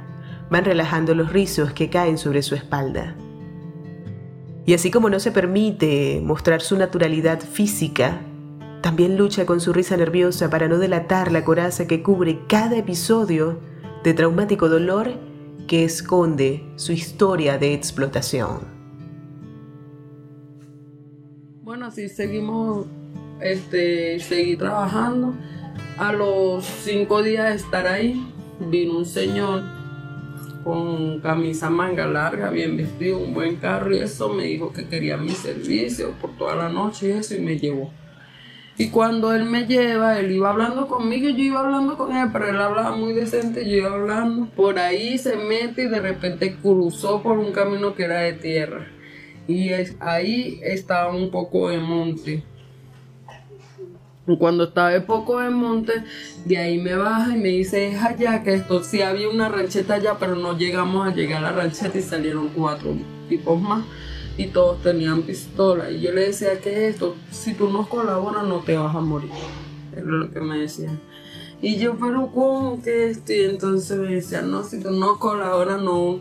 van 0.49 0.63
relajando 0.63 1.13
los 1.13 1.33
rizos 1.33 1.73
que 1.73 1.89
caen 1.89 2.17
sobre 2.17 2.41
su 2.41 2.55
espalda. 2.55 3.17
Y 4.65 4.75
así 4.75 4.91
como 4.91 5.09
no 5.09 5.19
se 5.19 5.33
permite 5.33 6.21
mostrar 6.23 6.61
su 6.61 6.77
naturalidad 6.77 7.41
física, 7.41 8.21
también 8.81 9.15
lucha 9.15 9.45
con 9.45 9.61
su 9.61 9.73
risa 9.73 9.95
nerviosa 9.95 10.49
para 10.49 10.67
no 10.67 10.79
delatar 10.79 11.31
la 11.31 11.45
coraza 11.45 11.87
que 11.87 12.01
cubre 12.01 12.39
cada 12.47 12.77
episodio 12.77 13.59
de 14.03 14.13
traumático 14.13 14.69
dolor 14.69 15.13
que 15.67 15.85
esconde 15.85 16.63
su 16.75 16.91
historia 16.91 17.57
de 17.57 17.73
explotación. 17.73 18.81
Bueno, 21.61 21.85
así 21.85 22.09
seguimos, 22.09 22.87
este, 23.39 24.19
seguí 24.19 24.57
trabajando. 24.57 25.35
A 25.97 26.11
los 26.11 26.65
cinco 26.65 27.21
días 27.21 27.49
de 27.49 27.55
estar 27.55 27.85
ahí, 27.85 28.27
vino 28.59 28.97
un 28.97 29.05
señor 29.05 29.61
con 30.63 31.19
camisa 31.21 31.69
manga 31.69 32.07
larga, 32.07 32.49
bien 32.49 32.77
vestido, 32.77 33.19
un 33.19 33.33
buen 33.33 33.57
carro 33.57 33.95
y 33.95 33.99
eso, 33.99 34.29
me 34.29 34.45
dijo 34.45 34.73
que 34.73 34.87
quería 34.87 35.17
mi 35.17 35.31
servicio 35.31 36.11
por 36.19 36.35
toda 36.37 36.55
la 36.55 36.69
noche 36.69 37.09
y 37.09 37.11
eso, 37.11 37.35
y 37.35 37.39
me 37.39 37.57
llevó. 37.57 37.91
Y 38.77 38.89
cuando 38.89 39.33
él 39.33 39.45
me 39.45 39.67
lleva, 39.67 40.19
él 40.19 40.31
iba 40.31 40.49
hablando 40.49 40.87
conmigo 40.87 41.29
yo 41.29 41.43
iba 41.43 41.59
hablando 41.59 41.97
con 41.97 42.15
él, 42.15 42.29
pero 42.31 42.49
él 42.49 42.59
hablaba 42.59 42.95
muy 42.95 43.13
decente, 43.13 43.69
yo 43.69 43.77
iba 43.77 43.93
hablando. 43.93 44.47
Por 44.55 44.79
ahí 44.79 45.17
se 45.17 45.35
mete 45.35 45.83
y 45.83 45.87
de 45.87 45.99
repente 45.99 46.55
cruzó 46.61 47.21
por 47.21 47.37
un 47.37 47.51
camino 47.51 47.93
que 47.93 48.05
era 48.05 48.21
de 48.21 48.33
tierra. 48.33 48.87
Y 49.47 49.71
ahí 49.99 50.59
estaba 50.63 51.13
un 51.13 51.29
poco 51.29 51.69
de 51.69 51.79
monte. 51.79 52.43
Cuando 54.39 54.65
estaba 54.65 54.91
de 54.91 55.01
poco 55.01 55.39
de 55.39 55.49
monte, 55.49 55.93
de 56.45 56.57
ahí 56.57 56.77
me 56.77 56.95
baja 56.95 57.35
y 57.35 57.39
me 57.39 57.49
dice, 57.49 57.89
es 57.89 58.01
allá, 58.01 58.43
que 58.43 58.53
esto 58.53 58.81
sí 58.81 59.01
había 59.01 59.29
una 59.29 59.49
rancheta 59.49 59.95
allá, 59.95 60.15
pero 60.19 60.35
no 60.35 60.57
llegamos 60.57 61.05
a 61.05 61.13
llegar 61.13 61.43
a 61.43 61.51
la 61.51 61.57
rancheta 61.57 61.97
y 61.97 62.01
salieron 62.01 62.49
cuatro 62.49 62.95
tipos 63.27 63.59
más 63.59 63.83
y 64.41 64.47
todos 64.47 64.81
tenían 64.81 65.21
pistola. 65.21 65.91
Y 65.91 66.01
yo 66.01 66.11
le 66.11 66.27
decía, 66.27 66.59
¿qué 66.59 66.87
es 66.87 66.95
esto? 66.95 67.15
Si 67.29 67.53
tú 67.53 67.69
nos 67.69 67.87
colaboras 67.87 68.43
no 68.43 68.59
te 68.59 68.75
vas 68.75 68.95
a 68.95 68.99
morir. 68.99 69.29
Era 69.95 70.05
lo 70.05 70.31
que 70.31 70.41
me 70.41 70.57
decían. 70.57 70.99
Y 71.61 71.77
yo, 71.77 71.95
pero 71.95 72.31
¿cómo 72.33 72.81
que 72.81 73.11
esto? 73.11 73.33
Y 73.33 73.41
entonces 73.41 73.99
me 73.99 74.15
decían, 74.15 74.49
no, 74.49 74.63
si 74.63 74.81
tú 74.81 74.89
no 74.89 75.19
colaboras 75.19 75.79
no, 75.79 76.19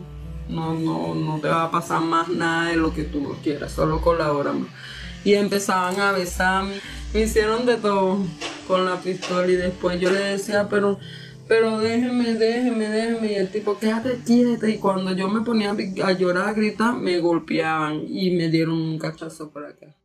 no, 0.49 0.75
no, 0.75 1.15
no 1.15 1.39
te 1.39 1.47
va 1.47 1.63
a 1.63 1.71
pasar 1.71 2.01
más 2.01 2.27
nada 2.27 2.69
de 2.69 2.75
lo 2.75 2.93
que 2.93 3.03
tú 3.05 3.21
no 3.21 3.31
quieras, 3.41 3.71
solo 3.71 4.01
colaboramos. 4.01 4.67
Y 5.23 5.33
empezaban 5.33 5.99
a 5.99 6.11
besarme, 6.11 6.75
me 7.13 7.21
hicieron 7.21 7.65
de 7.65 7.77
todo 7.77 8.17
con 8.67 8.85
la 8.85 8.97
pistola 8.97 9.47
y 9.47 9.55
después 9.55 9.99
yo 9.99 10.11
le 10.11 10.19
decía, 10.19 10.67
pero 10.69 10.99
pero 11.47 11.79
déjeme, 11.79 12.33
déjeme, 12.35 12.89
déjeme. 12.89 13.31
Y 13.31 13.35
el 13.35 13.51
tipo, 13.51 13.77
quédate 13.77 14.19
quieta. 14.25 14.69
Y 14.69 14.77
cuando 14.77 15.13
yo 15.13 15.29
me 15.29 15.41
ponía 15.41 15.75
a 16.03 16.11
llorar, 16.13 16.49
a 16.49 16.53
gritar, 16.53 16.95
me 16.95 17.19
golpeaban 17.19 18.05
y 18.07 18.31
me 18.31 18.49
dieron 18.49 18.75
un 18.75 18.99
cachazo 18.99 19.51
por 19.51 19.65
acá. 19.65 19.95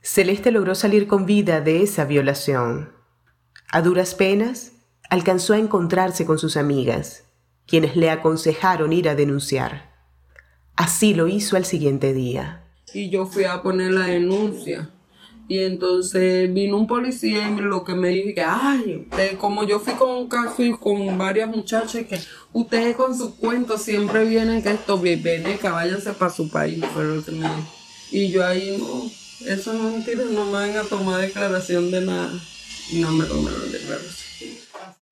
Celeste 0.00 0.50
logró 0.50 0.74
salir 0.74 1.06
con 1.06 1.26
vida 1.26 1.60
de 1.60 1.82
esa 1.82 2.04
violación. 2.04 2.92
A 3.70 3.82
duras 3.82 4.14
penas, 4.14 4.72
alcanzó 5.08 5.54
a 5.54 5.58
encontrarse 5.58 6.26
con 6.26 6.38
sus 6.38 6.56
amigas, 6.56 7.24
quienes 7.66 7.96
le 7.96 8.10
aconsejaron 8.10 8.92
ir 8.92 9.08
a 9.08 9.14
denunciar. 9.14 9.92
Así 10.74 11.14
lo 11.14 11.28
hizo 11.28 11.56
al 11.56 11.64
siguiente 11.64 12.12
día. 12.12 12.64
Y 12.92 13.10
yo 13.10 13.26
fui 13.26 13.44
a 13.44 13.62
poner 13.62 13.92
la 13.92 14.06
denuncia. 14.06 14.90
Y 15.52 15.64
entonces 15.64 16.50
vino 16.54 16.78
un 16.78 16.86
policía 16.86 17.46
y 17.46 17.60
lo 17.60 17.84
que 17.84 17.92
me 17.92 18.08
dijo 18.08 18.34
que, 18.34 18.40
ay, 18.40 19.06
como 19.38 19.64
yo 19.64 19.80
fui 19.80 19.92
con 19.92 20.08
un 20.08 20.26
caso 20.26 20.62
y 20.62 20.72
con 20.72 21.18
varias 21.18 21.46
muchachas, 21.46 22.06
que 22.06 22.18
ustedes 22.54 22.96
con 22.96 23.14
sus 23.14 23.34
cuentos 23.34 23.82
siempre 23.82 24.24
vienen 24.24 24.62
que 24.62 24.70
esto 24.70 24.96
viene, 24.96 25.58
que 25.58 25.68
váyanse 25.68 26.14
para 26.14 26.32
su 26.32 26.48
país, 26.48 26.82
pero 26.96 27.22
me 27.32 27.50
Y 28.10 28.30
yo 28.30 28.46
ahí, 28.46 28.78
no, 28.78 29.04
eso 29.46 29.74
es 29.74 29.78
mentira, 29.78 30.24
no 30.32 30.46
me 30.46 30.52
van 30.52 30.74
a 30.74 30.84
tomar 30.84 31.20
declaración 31.20 31.90
de 31.90 32.00
nada. 32.00 32.32
No 32.94 33.12
me 33.12 33.26
tomaron 33.26 33.70
declaración. 33.70 34.52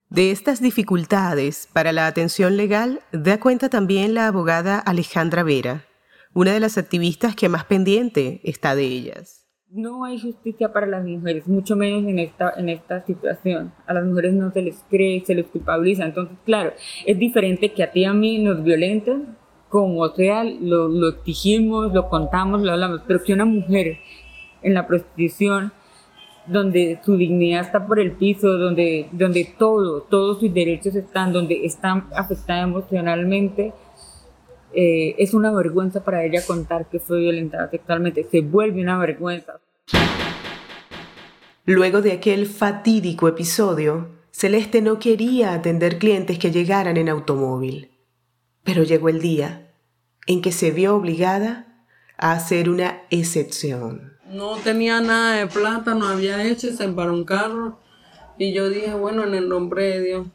De 0.09 0.31
estas 0.31 0.63
dificultades 0.63 1.69
para 1.71 1.93
la 1.93 2.07
atención 2.07 2.57
legal 2.57 3.03
da 3.13 3.39
cuenta 3.39 3.69
también 3.69 4.15
la 4.15 4.29
abogada 4.29 4.79
Alejandra 4.79 5.43
Vera, 5.43 5.85
una 6.33 6.55
de 6.55 6.61
las 6.61 6.79
activistas 6.79 7.37
que 7.37 7.51
más 7.51 7.67
pendiente 7.67 8.41
está 8.43 8.75
de 8.75 8.85
ellas 8.87 9.40
no 9.73 10.05
hay 10.05 10.19
justicia 10.21 10.73
para 10.73 10.87
las 10.87 11.05
mujeres, 11.05 11.47
mucho 11.47 11.77
menos 11.77 12.03
en 12.05 12.19
esta, 12.19 12.53
en 12.57 12.69
esta 12.69 13.05
situación. 13.05 13.73
A 13.87 13.95
las 13.95 14.05
mujeres 14.05 14.35
no 14.35 14.51
se 14.51 14.63
les 14.63 14.85
cree, 14.91 15.25
se 15.25 15.35
les 15.35 15.47
culpabiliza. 15.47 16.05
Entonces, 16.05 16.37
claro, 16.45 16.73
es 17.07 17.19
diferente 17.19 17.73
que 17.73 17.85
a 17.85 17.93
ti 17.93 18.01
y 18.01 18.05
a 18.05 18.13
mí 18.13 18.39
nos 18.39 18.63
violenten, 18.65 19.37
como 19.69 20.09
sea, 20.09 20.43
lo, 20.43 20.89
lo 20.89 21.09
exigimos, 21.11 21.93
lo 21.93 22.09
contamos, 22.09 22.63
lo 22.63 22.73
hablamos, 22.73 23.03
pero 23.07 23.23
que 23.23 23.33
una 23.33 23.45
mujer 23.45 23.99
en 24.63 24.75
la 24.75 24.87
prostitución, 24.87 25.73
donde 26.47 26.99
su 27.05 27.17
dignidad 27.17 27.61
está 27.61 27.87
por 27.87 28.01
el 28.01 28.13
piso, 28.13 28.59
donde, 28.59 29.09
donde 29.13 29.55
todo, 29.57 30.03
todos 30.03 30.41
sus 30.41 30.53
derechos 30.53 30.97
están, 30.97 31.33
donde 31.33 31.65
están 31.65 32.09
afectada 32.17 32.63
emocionalmente, 32.63 33.73
eh, 34.73 35.15
es 35.19 35.35
una 35.35 35.53
vergüenza 35.53 36.05
para 36.05 36.25
ella 36.25 36.45
contar 36.47 36.89
que 36.89 37.01
fue 37.01 37.21
violentada 37.21 37.71
sexualmente, 37.71 38.27
se 38.31 38.41
vuelve 38.41 38.81
una 38.81 38.99
vergüenza. 38.99 39.61
Luego 41.65 42.03
de 42.03 42.13
aquel 42.13 42.47
fatídico 42.47 43.29
episodio, 43.29 44.09
Celeste 44.31 44.81
no 44.81 44.99
quería 44.99 45.53
atender 45.53 45.99
clientes 45.99 46.39
que 46.39 46.51
llegaran 46.51 46.97
en 46.97 47.09
automóvil. 47.09 47.91
Pero 48.65 48.83
llegó 48.83 49.09
el 49.09 49.21
día 49.21 49.73
en 50.27 50.43
que 50.43 50.53
se 50.53 50.71
vio 50.71 50.97
obligada 50.97 51.85
a 52.17 52.33
hacer 52.33 52.69
una 52.69 53.03
excepción. 53.11 54.15
No 54.31 54.57
tenía 54.57 55.01
nada 55.01 55.37
de 55.37 55.47
plata, 55.47 55.95
no 55.95 56.07
había 56.07 56.45
hecho, 56.45 56.73
se 56.73 56.89
para 56.89 57.13
un 57.13 57.25
carro. 57.25 57.79
Y 58.39 58.53
yo 58.53 58.69
dije, 58.69 58.95
bueno, 58.95 59.25
en 59.25 59.35
el 59.35 59.49
nombre 59.49 59.85
de 59.85 60.03
Dios. 60.03 60.27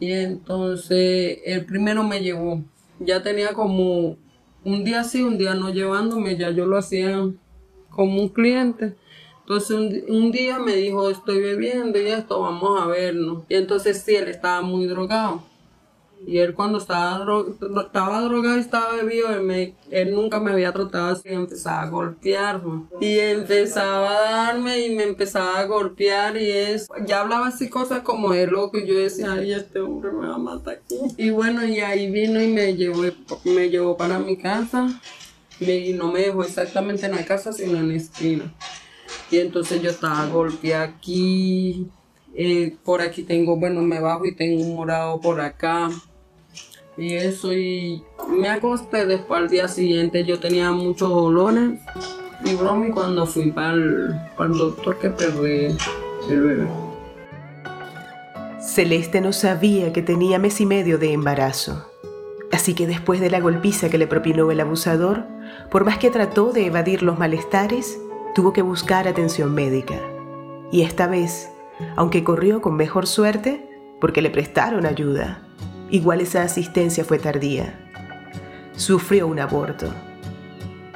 Y 0.00 0.12
entonces 0.12 1.38
el 1.44 1.64
primero 1.66 2.02
me 2.02 2.20
llevó 2.20 2.62
ya 2.98 3.22
tenía 3.22 3.52
como 3.52 4.16
un 4.64 4.84
día 4.84 5.04
sí, 5.04 5.22
un 5.22 5.38
día 5.38 5.54
no 5.54 5.70
llevándome, 5.70 6.36
ya 6.36 6.50
yo 6.50 6.66
lo 6.66 6.78
hacía 6.78 7.28
como 7.90 8.20
un 8.20 8.28
cliente. 8.28 8.96
Entonces 9.40 10.04
un, 10.08 10.32
día 10.32 10.58
me 10.58 10.74
dijo, 10.74 11.10
estoy 11.10 11.40
bebiendo 11.40 12.00
y 12.00 12.06
esto, 12.06 12.40
vamos 12.40 12.80
a 12.80 12.86
vernos. 12.86 13.44
Y 13.48 13.56
entonces 13.56 14.02
sí, 14.02 14.16
él 14.16 14.28
estaba 14.28 14.62
muy 14.62 14.86
drogado. 14.86 15.42
Y 16.26 16.38
él 16.38 16.54
cuando 16.54 16.78
estaba, 16.78 17.24
estaba 17.80 18.20
drogado 18.22 18.56
y 18.56 18.60
estaba 18.60 18.94
bebido, 18.94 19.28
él, 19.90 20.14
nunca 20.14 20.40
me 20.40 20.52
había 20.52 20.72
tratado 20.72 21.12
así, 21.12 21.28
empezaba 21.28 21.82
a 21.82 21.88
golpearme. 21.88 22.84
Y 23.00 23.18
empezaba 23.18 24.10
a 24.10 24.30
darme 24.30 24.86
y 24.86 24.94
me 24.94 25.04
empezaba 25.04 25.58
a 25.58 25.66
golpear 25.66 26.36
y 26.36 26.50
es, 26.50 26.88
ya 27.06 27.20
hablaba 27.20 27.48
así 27.48 27.68
cosas 27.68 28.00
como 28.00 28.32
de 28.32 28.46
loco 28.46 28.78
y 28.78 28.86
yo 28.86 28.98
decía, 28.98 29.32
ay, 29.32 29.52
este 29.52 29.80
hombre 29.80 30.12
me 30.12 30.28
va 30.28 30.36
a 30.36 30.38
matar 30.38 30.74
aquí. 30.76 30.96
Y 31.16 31.30
bueno, 31.30 31.64
y 31.64 31.80
ahí 31.80 32.10
vino 32.10 32.40
y 32.40 32.48
me 32.48 32.74
llevó, 32.74 33.02
me 33.44 33.68
llevó 33.68 33.96
para 33.96 34.18
mi 34.18 34.36
casa 34.36 35.00
y 35.60 35.92
no 35.92 36.10
me 36.10 36.20
dejó 36.20 36.42
exactamente 36.42 37.06
en 37.06 37.12
la 37.12 37.24
casa, 37.24 37.52
sino 37.52 37.78
en 37.78 37.88
la 37.88 37.96
esquina. 37.96 38.54
Y 39.30 39.38
entonces 39.38 39.82
yo 39.82 39.90
estaba 39.90 40.26
golpeada 40.26 40.84
aquí, 40.84 41.88
eh, 42.34 42.76
por 42.84 43.00
aquí 43.00 43.22
tengo, 43.22 43.56
bueno, 43.56 43.82
me 43.82 44.00
bajo 44.00 44.26
y 44.26 44.34
tengo 44.34 44.62
un 44.62 44.74
morado 44.74 45.20
por 45.20 45.40
acá 45.40 45.90
y 46.96 47.14
eso 47.14 47.52
y 47.52 48.02
me 48.28 48.48
acosté 48.48 49.06
después 49.06 49.40
al 49.40 49.48
día 49.48 49.68
siguiente 49.68 50.24
yo 50.24 50.38
tenía 50.38 50.70
muchos 50.70 51.08
dolores 51.08 51.80
y 52.44 52.54
bromi 52.54 52.90
cuando 52.90 53.26
fui 53.26 53.50
para 53.50 53.72
el, 53.72 54.18
doctor 54.38 54.98
que 54.98 55.10
perdí 55.10 55.76
el 56.28 56.40
bebé. 56.40 56.68
Celeste 58.60 59.20
no 59.20 59.32
sabía 59.32 59.92
que 59.92 60.02
tenía 60.02 60.38
mes 60.38 60.60
y 60.60 60.66
medio 60.66 60.98
de 60.98 61.12
embarazo. 61.12 61.90
Así 62.52 62.74
que 62.74 62.86
después 62.86 63.20
de 63.20 63.30
la 63.30 63.40
golpiza 63.40 63.88
que 63.88 63.98
le 63.98 64.06
propinó 64.06 64.50
el 64.50 64.60
abusador, 64.60 65.24
por 65.70 65.84
más 65.84 65.98
que 65.98 66.10
trató 66.10 66.52
de 66.52 66.66
evadir 66.66 67.02
los 67.02 67.18
malestares, 67.18 67.98
tuvo 68.34 68.52
que 68.52 68.62
buscar 68.62 69.08
atención 69.08 69.54
médica. 69.54 70.00
Y 70.70 70.82
esta 70.82 71.06
vez, 71.06 71.50
aunque 71.96 72.24
corrió 72.24 72.60
con 72.60 72.76
mejor 72.76 73.06
suerte, 73.06 73.68
porque 74.00 74.22
le 74.22 74.30
prestaron 74.30 74.86
ayuda, 74.86 75.43
Igual 75.90 76.20
esa 76.20 76.42
asistencia 76.42 77.04
fue 77.04 77.18
tardía. 77.18 77.74
Sufrió 78.76 79.26
un 79.26 79.38
aborto. 79.38 79.92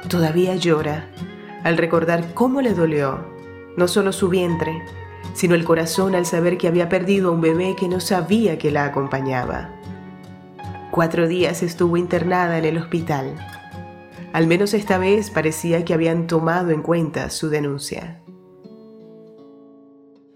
Todavía 0.07 0.55
llora 0.55 1.07
al 1.63 1.77
recordar 1.77 2.33
cómo 2.33 2.61
le 2.61 2.73
dolió 2.73 3.25
no 3.77 3.87
solo 3.87 4.11
su 4.11 4.29
vientre, 4.29 4.83
sino 5.33 5.55
el 5.55 5.63
corazón 5.63 6.15
al 6.15 6.25
saber 6.25 6.57
que 6.57 6.67
había 6.67 6.89
perdido 6.89 7.29
a 7.29 7.31
un 7.31 7.41
bebé 7.41 7.75
que 7.79 7.87
no 7.87 7.99
sabía 7.99 8.57
que 8.57 8.71
la 8.71 8.85
acompañaba. 8.85 9.69
Cuatro 10.91 11.27
días 11.27 11.63
estuvo 11.63 11.95
internada 11.97 12.57
en 12.57 12.65
el 12.65 12.77
hospital. 12.77 13.35
Al 14.33 14.47
menos 14.47 14.73
esta 14.73 14.97
vez 14.97 15.29
parecía 15.29 15.85
que 15.85 15.93
habían 15.93 16.27
tomado 16.27 16.71
en 16.71 16.81
cuenta 16.81 17.29
su 17.29 17.49
denuncia. 17.49 18.18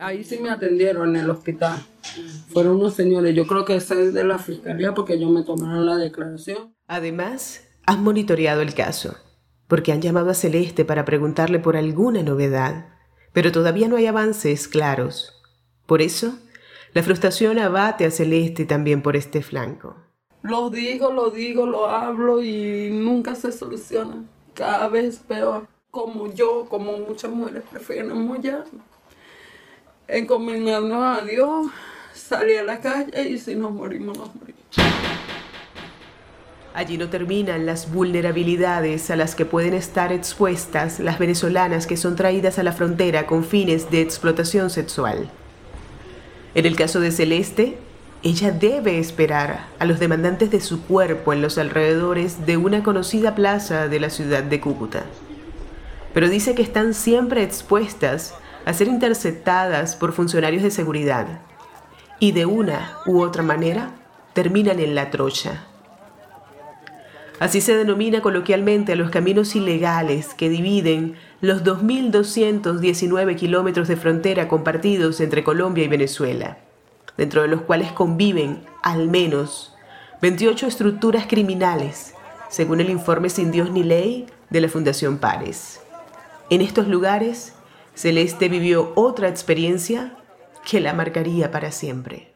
Ahí 0.03 0.25
sí 0.25 0.37
me 0.37 0.49
atendieron 0.49 1.15
en 1.15 1.23
el 1.23 1.29
hospital. 1.29 1.81
Fueron 2.49 2.75
unos 2.75 2.93
señores, 2.93 3.33
yo 3.33 3.47
creo 3.47 3.63
que 3.63 3.77
ese 3.77 4.07
es 4.07 4.13
de 4.13 4.25
la 4.25 4.37
fiscalía 4.37 4.93
porque 4.93 5.13
ellos 5.13 5.31
me 5.31 5.43
tomaron 5.43 5.85
la 5.85 5.95
declaración. 5.95 6.75
Además, 6.87 7.65
han 7.85 8.03
monitoreado 8.03 8.61
el 8.61 8.73
caso, 8.73 9.15
porque 9.69 9.93
han 9.93 10.01
llamado 10.01 10.29
a 10.29 10.33
Celeste 10.33 10.83
para 10.83 11.05
preguntarle 11.05 11.59
por 11.59 11.77
alguna 11.77 12.21
novedad, 12.21 12.87
pero 13.31 13.53
todavía 13.53 13.87
no 13.87 13.95
hay 13.95 14.05
avances 14.07 14.67
claros. 14.67 15.41
Por 15.85 16.01
eso, 16.01 16.37
la 16.93 17.01
frustración 17.01 17.57
abate 17.57 18.03
a 18.03 18.11
Celeste 18.11 18.65
también 18.65 19.01
por 19.01 19.15
este 19.15 19.41
flanco. 19.41 19.95
Lo 20.41 20.69
digo, 20.69 21.13
lo 21.13 21.29
digo, 21.29 21.65
lo 21.65 21.87
hablo 21.87 22.43
y 22.43 22.89
nunca 22.91 23.35
se 23.35 23.53
soluciona. 23.53 24.25
cada 24.53 24.89
vez 24.89 25.19
peor, 25.19 25.65
como 25.89 26.33
yo, 26.33 26.65
como 26.69 26.97
muchas 26.97 27.31
mujeres 27.31 27.63
preferimos 27.71 28.41
ya 28.41 28.65
encomendarnos 30.07 31.19
a 31.19 31.25
Dios, 31.25 31.67
salir 32.13 32.59
a 32.59 32.63
la 32.63 32.79
calle 32.79 33.29
y 33.29 33.37
si 33.37 33.55
nos 33.55 33.71
morimos, 33.71 34.17
nos 34.17 34.33
morimos. 34.35 34.53
Allí 36.75 36.97
no 36.97 37.09
terminan 37.09 37.67
las 37.67 37.91
vulnerabilidades 37.93 39.11
a 39.11 39.15
las 39.15 39.35
que 39.35 39.45
pueden 39.45 39.75
estar 39.75 40.11
expuestas 40.11 40.99
las 40.99 41.19
venezolanas 41.19 41.85
que 41.85 41.97
son 41.97 42.15
traídas 42.15 42.57
a 42.57 42.63
la 42.63 42.71
frontera 42.71 43.27
con 43.27 43.43
fines 43.43 43.91
de 43.91 44.01
explotación 44.01 44.71
sexual. 44.71 45.29
En 46.55 46.65
el 46.65 46.75
caso 46.75 46.99
de 46.99 47.11
Celeste, 47.11 47.77
ella 48.23 48.51
debe 48.51 48.97
esperar 48.97 49.67
a 49.77 49.85
los 49.85 49.99
demandantes 49.99 50.49
de 50.49 50.61
su 50.61 50.81
cuerpo 50.81 51.31
en 51.31 51.43
los 51.43 51.59
alrededores 51.59 52.45
de 52.47 52.57
una 52.57 52.81
conocida 52.81 53.35
plaza 53.35 53.87
de 53.87 53.99
la 53.99 54.09
ciudad 54.09 54.41
de 54.41 54.59
Cúcuta. 54.59 55.03
Pero 56.13 56.27
dice 56.27 56.55
que 56.55 56.61
están 56.63 56.95
siempre 56.95 57.43
expuestas 57.43 58.33
a 58.65 58.73
ser 58.73 58.87
interceptadas 58.87 59.95
por 59.95 60.13
funcionarios 60.13 60.63
de 60.63 60.71
seguridad 60.71 61.27
y 62.19 62.31
de 62.31 62.45
una 62.45 62.97
u 63.05 63.21
otra 63.21 63.43
manera 63.43 63.91
terminan 64.33 64.79
en 64.79 64.95
la 64.95 65.09
trocha. 65.09 65.65
Así 67.39 67.61
se 67.61 67.75
denomina 67.75 68.21
coloquialmente 68.21 68.93
a 68.93 68.95
los 68.95 69.09
caminos 69.09 69.55
ilegales 69.55 70.33
que 70.33 70.49
dividen 70.49 71.15
los 71.41 71.63
2.219 71.63 73.35
kilómetros 73.35 73.87
de 73.87 73.97
frontera 73.97 74.47
compartidos 74.47 75.19
entre 75.19 75.43
Colombia 75.43 75.83
y 75.83 75.89
Venezuela 75.89 76.57
dentro 77.17 77.41
de 77.41 77.47
los 77.47 77.61
cuales 77.61 77.91
conviven 77.91 78.63
al 78.81 79.07
menos 79.09 79.73
28 80.21 80.67
estructuras 80.67 81.27
criminales, 81.27 82.13
según 82.49 82.79
el 82.79 82.89
informe 82.89 83.29
Sin 83.29 83.51
Dios 83.51 83.71
ni 83.71 83.83
Ley 83.83 84.27
de 84.49 84.61
la 84.61 84.69
Fundación 84.69 85.17
Pares. 85.17 85.81
En 86.49 86.61
estos 86.61 86.87
lugares, 86.87 87.53
Celeste 87.95 88.49
vivió 88.49 88.91
otra 88.95 89.29
experiencia 89.29 90.17
que 90.65 90.79
la 90.79 90.93
marcaría 90.93 91.51
para 91.51 91.71
siempre. 91.71 92.33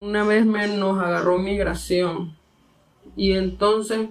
Una 0.00 0.24
vez 0.24 0.46
me 0.46 0.68
nos 0.68 1.02
agarró 1.02 1.38
migración 1.38 2.36
y 3.16 3.32
entonces 3.32 4.08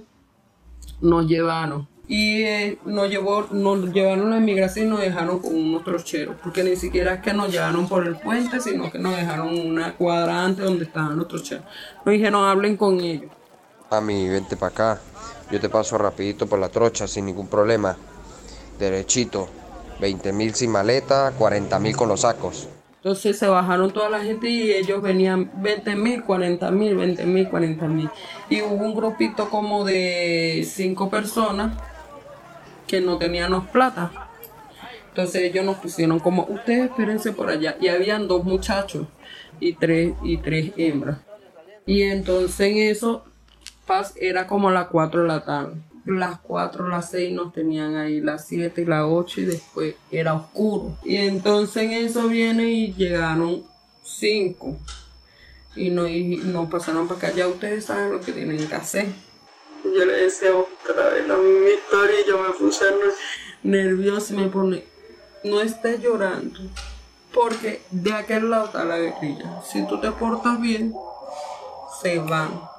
nos 1.02 1.28
llevaron. 1.28 1.88
Y 2.08 2.44
eh, 2.44 2.80
nos 2.86 3.10
llevó 3.10 3.48
nos 3.52 3.94
llevaron 3.94 4.28
a 4.28 4.32
la 4.32 4.38
inmigración 4.38 4.88
y 4.88 4.90
nos 4.90 5.00
dejaron 5.00 5.40
con 5.40 5.56
unos 5.56 5.86
trocheros 5.86 6.36
porque 6.44 6.62
ni 6.62 6.76
siquiera 6.76 7.14
es 7.14 7.22
que 7.22 7.34
nos 7.34 7.50
llevaron 7.50 7.88
por 7.88 8.06
el 8.06 8.18
puente 8.18 8.60
sino 8.60 8.92
que 8.92 9.00
nos 9.00 9.16
dejaron 9.16 9.58
una 9.58 9.96
cuadra 9.96 10.44
antes 10.44 10.66
donde 10.66 10.84
estaban 10.84 11.18
los 11.18 11.30
trocheros. 11.30 11.64
Nos 12.06 12.14
dijeron 12.14 12.44
hablen 12.44 12.76
con 12.76 13.00
ellos 13.00 13.32
a 13.90 14.02
mí 14.02 14.28
vente 14.28 14.58
para 14.58 14.72
acá. 14.72 15.02
Yo 15.52 15.60
te 15.60 15.70
paso 15.70 15.98
rapidito 15.98 16.48
por 16.48 16.60
la 16.60 16.70
trocha 16.70 17.08
sin 17.08 17.26
ningún 17.26 17.48
problema. 17.48 17.96
Derechito 18.80 19.48
20 20.04 20.34
mil 20.34 20.54
sin 20.54 20.70
maleta 20.70 21.32
40 21.38 21.80
mil 21.80 21.96
con 21.96 22.10
los 22.10 22.22
sacos 22.22 22.68
entonces 22.98 23.38
se 23.38 23.48
bajaron 23.48 23.92
toda 23.92 24.10
la 24.10 24.22
gente 24.22 24.50
y 24.50 24.72
ellos 24.72 25.02
venían 25.02 25.52
20 25.56 25.94
mil, 25.98 26.24
40 26.24 26.72
mil, 26.72 26.96
20 26.96 27.26
mil, 27.26 27.50
40 27.50 27.86
mil. 27.90 28.10
Y 28.50 28.62
hubo 28.62 28.76
un 28.76 28.96
grupito 28.96 29.50
como 29.50 29.84
de 29.84 30.66
cinco 30.66 31.10
personas 31.10 31.78
que 32.88 33.02
no 33.02 33.18
teníamos 33.18 33.68
plata. 33.68 34.10
Entonces 35.10 35.42
ellos 35.42 35.66
nos 35.66 35.80
pusieron 35.80 36.20
como, 36.20 36.46
ustedes 36.46 36.92
espérense 36.92 37.34
por 37.34 37.50
allá. 37.50 37.76
Y 37.82 37.90
habían 37.90 38.30
dos 38.30 38.46
muchachos 38.46 39.06
y 39.60 39.74
tres, 39.74 40.14
y 40.24 40.38
tres 40.38 40.72
hembras. 40.78 41.18
Y 41.86 42.04
entonces 42.04 42.58
en 42.62 42.78
eso 42.78 43.26
era 44.16 44.48
como 44.48 44.72
las 44.72 44.88
4 44.88 45.24
de 45.24 45.28
la 45.28 45.44
tarde. 45.44 45.74
Las 46.06 46.40
4, 46.40 46.88
las 46.90 47.12
6 47.12 47.34
nos 47.34 47.54
tenían 47.54 47.96
ahí, 47.96 48.20
las 48.20 48.48
7 48.48 48.82
y 48.82 48.86
las 48.86 49.06
8 49.06 49.42
y 49.42 49.46
después 49.46 49.96
era 50.12 50.34
oscuro. 50.34 50.98
Y 51.04 51.18
entonces 51.18 51.84
en 51.84 51.92
eso 51.92 52.28
viene 52.28 52.70
y 52.72 52.94
llegaron 52.94 53.64
cinco. 54.04 54.78
Y 55.76 55.90
nos, 55.90 56.10
y 56.10 56.38
nos 56.38 56.70
pasaron 56.70 57.08
para 57.08 57.18
acá, 57.20 57.32
ya 57.32 57.48
ustedes 57.48 57.86
saben 57.86 58.12
lo 58.12 58.20
que 58.20 58.32
tienen 58.32 58.68
que 58.68 58.76
hacer 58.76 59.08
yo 59.84 60.06
le 60.06 60.14
decía 60.14 60.56
otra 60.56 61.10
vez 61.10 61.28
la 61.28 61.36
misma 61.36 61.70
historia 61.70 62.22
y 62.22 62.28
yo 62.28 62.40
me 62.40 62.50
puse 62.52 62.86
nerviosa 63.64 64.34
y 64.34 64.38
me 64.38 64.48
pone, 64.48 64.84
no 65.44 65.62
estés 65.62 66.02
llorando, 66.02 66.60
porque 67.34 67.82
de 67.92 68.14
aquel 68.14 68.50
lado 68.50 68.66
está 68.66 68.86
la 68.86 68.98
guerrilla. 68.98 69.62
Si 69.62 69.86
tú 69.88 70.00
te 70.00 70.12
portas 70.12 70.60
bien, 70.60 70.94
se 72.02 72.20
van. 72.20 72.73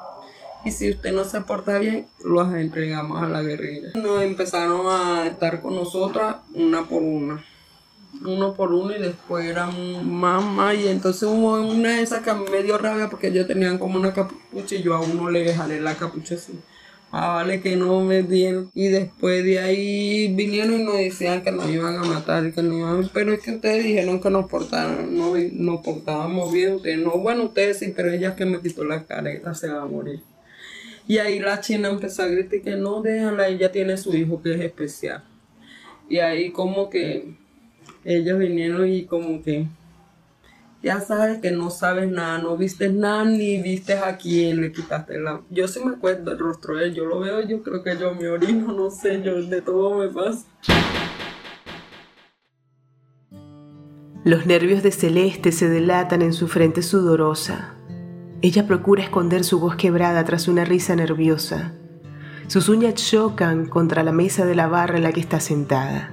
Y 0.65 0.71
si 0.71 0.91
usted 0.91 1.13
no 1.13 1.25
se 1.25 1.41
porta 1.43 1.79
bien, 1.79 2.07
los 2.25 2.53
entregamos 2.55 3.23
a 3.23 3.29
la 3.29 3.43
guerrilla. 3.43 3.91
Nos 3.95 4.23
empezaron 4.23 4.87
a 4.87 5.27
estar 5.27 5.61
con 5.61 5.75
nosotras 5.75 6.37
una 6.55 6.85
por 6.85 7.03
una. 7.03 7.45
Uno 8.25 8.55
por 8.55 8.73
uno 8.73 8.97
y 8.97 9.01
después 9.01 9.45
eran 9.45 10.09
más. 10.09 10.75
Y 10.77 10.89
entonces 10.89 11.25
hubo 11.25 11.61
una 11.61 11.97
de 11.97 12.03
esas 12.03 12.23
que 12.23 12.33
me 12.33 12.63
dio 12.63 12.79
rabia 12.79 13.11
porque 13.11 13.29
ellos 13.29 13.47
tenían 13.47 13.79
como 13.79 13.99
una 13.99 14.15
capucha 14.15 14.77
y 14.77 14.83
yo 14.83 14.95
a 14.95 15.01
uno 15.01 15.31
le 15.31 15.45
dejaré 15.45 15.81
la 15.81 15.95
capucha 15.95 16.37
así 16.37 16.53
ah, 17.15 17.35
vale, 17.35 17.61
que 17.61 17.77
no 17.77 18.01
me 18.01 18.23
dieron. 18.23 18.71
Y 18.75 18.89
después 18.89 19.45
de 19.45 19.61
ahí 19.61 20.35
vinieron 20.35 20.81
y 20.81 20.85
nos 20.85 20.97
decían 20.97 21.43
que 21.43 21.53
nos 21.53 21.69
iban 21.69 21.97
a 21.97 22.05
matar, 22.05 22.53
que 22.53 22.63
no 22.63 22.79
iban, 22.79 23.09
pero 23.13 23.33
es 23.33 23.41
que 23.41 23.53
ustedes 23.53 23.85
dijeron 23.85 24.21
que 24.21 24.31
nos 24.31 24.47
portaron, 24.47 25.17
no, 25.17 25.35
nos 25.53 25.81
portábamos 25.81 26.53
bien, 26.53 26.75
ustedes 26.75 26.99
no, 26.99 27.13
bueno, 27.13 27.45
ustedes 27.45 27.79
sí, 27.79 27.93
pero 27.95 28.11
ella 28.11 28.35
que 28.35 28.45
me 28.45 28.61
quitó 28.61 28.85
la 28.85 29.05
careta 29.05 29.55
se 29.55 29.69
va 29.69 29.83
a 29.83 29.87
morir. 29.87 30.23
Y 31.07 31.19
ahí 31.19 31.39
la 31.39 31.61
china 31.61 31.89
empezó 31.89 32.23
a 32.23 32.27
gritar 32.27 32.63
que 32.63 32.77
no, 32.77 33.03
déjala, 33.03 33.49
ella 33.49 33.71
tiene 33.71 33.97
su 33.97 34.15
hijo 34.17 34.41
que 34.43 34.55
es 34.55 34.61
especial. 34.61 35.23
Y 36.09 36.19
ahí 36.19 36.51
como 36.51 36.89
que 36.89 37.35
ellos 38.05 38.39
vinieron 38.39 38.89
y 38.89 39.05
como 39.05 39.43
que 39.43 39.67
ya 40.83 41.01
sabes 41.01 41.41
que 41.41 41.51
no 41.51 41.71
sabes 41.71 42.11
nada, 42.11 42.39
no 42.39 42.59
viste 42.59 42.91
nada, 42.91 43.25
ni 43.25 43.61
viste 43.61 43.95
a 43.95 44.19
quién 44.19 44.61
le 44.61 44.71
quitaste 44.71 45.19
la... 45.19 45.41
Yo 45.49 45.67
sí 45.67 45.81
me 45.83 45.93
acuerdo 45.93 46.33
el 46.33 46.39
rostro 46.39 46.77
de 46.77 46.85
él, 46.85 46.95
yo 46.95 47.07
lo 47.07 47.21
veo, 47.21 47.41
yo 47.41 47.63
creo 47.63 47.83
que 47.83 47.97
yo 47.97 48.15
me 48.15 48.29
orino, 48.29 48.71
no 48.73 48.91
sé, 48.91 49.23
yo 49.23 49.43
de 49.43 49.63
todo 49.63 49.99
me 49.99 50.09
pasa. 50.09 50.45
Los 54.25 54.45
nervios 54.45 54.83
de 54.83 54.91
Celeste 54.91 55.53
se 55.53 55.71
delatan 55.71 56.21
en 56.21 56.35
su 56.35 56.49
frente 56.49 56.83
sudorosa. 56.83 57.75
Ella 58.45 58.67
procura 58.67 59.03
esconder 59.03 59.43
su 59.43 59.59
voz 59.59 59.75
quebrada 59.75 60.23
tras 60.23 60.49
una 60.49 60.67
risa 60.67 60.95
nerviosa. 60.95 61.73
Sus 62.47 62.69
uñas 62.69 62.93
chocan 62.93 63.65
contra 63.65 64.03
la 64.03 64.13
mesa 64.13 64.45
de 64.45 64.55
la 64.55 64.67
barra 64.67 64.99
en 64.99 65.03
la 65.05 65.13
que 65.13 65.21
está 65.21 65.41
sentada, 65.41 66.13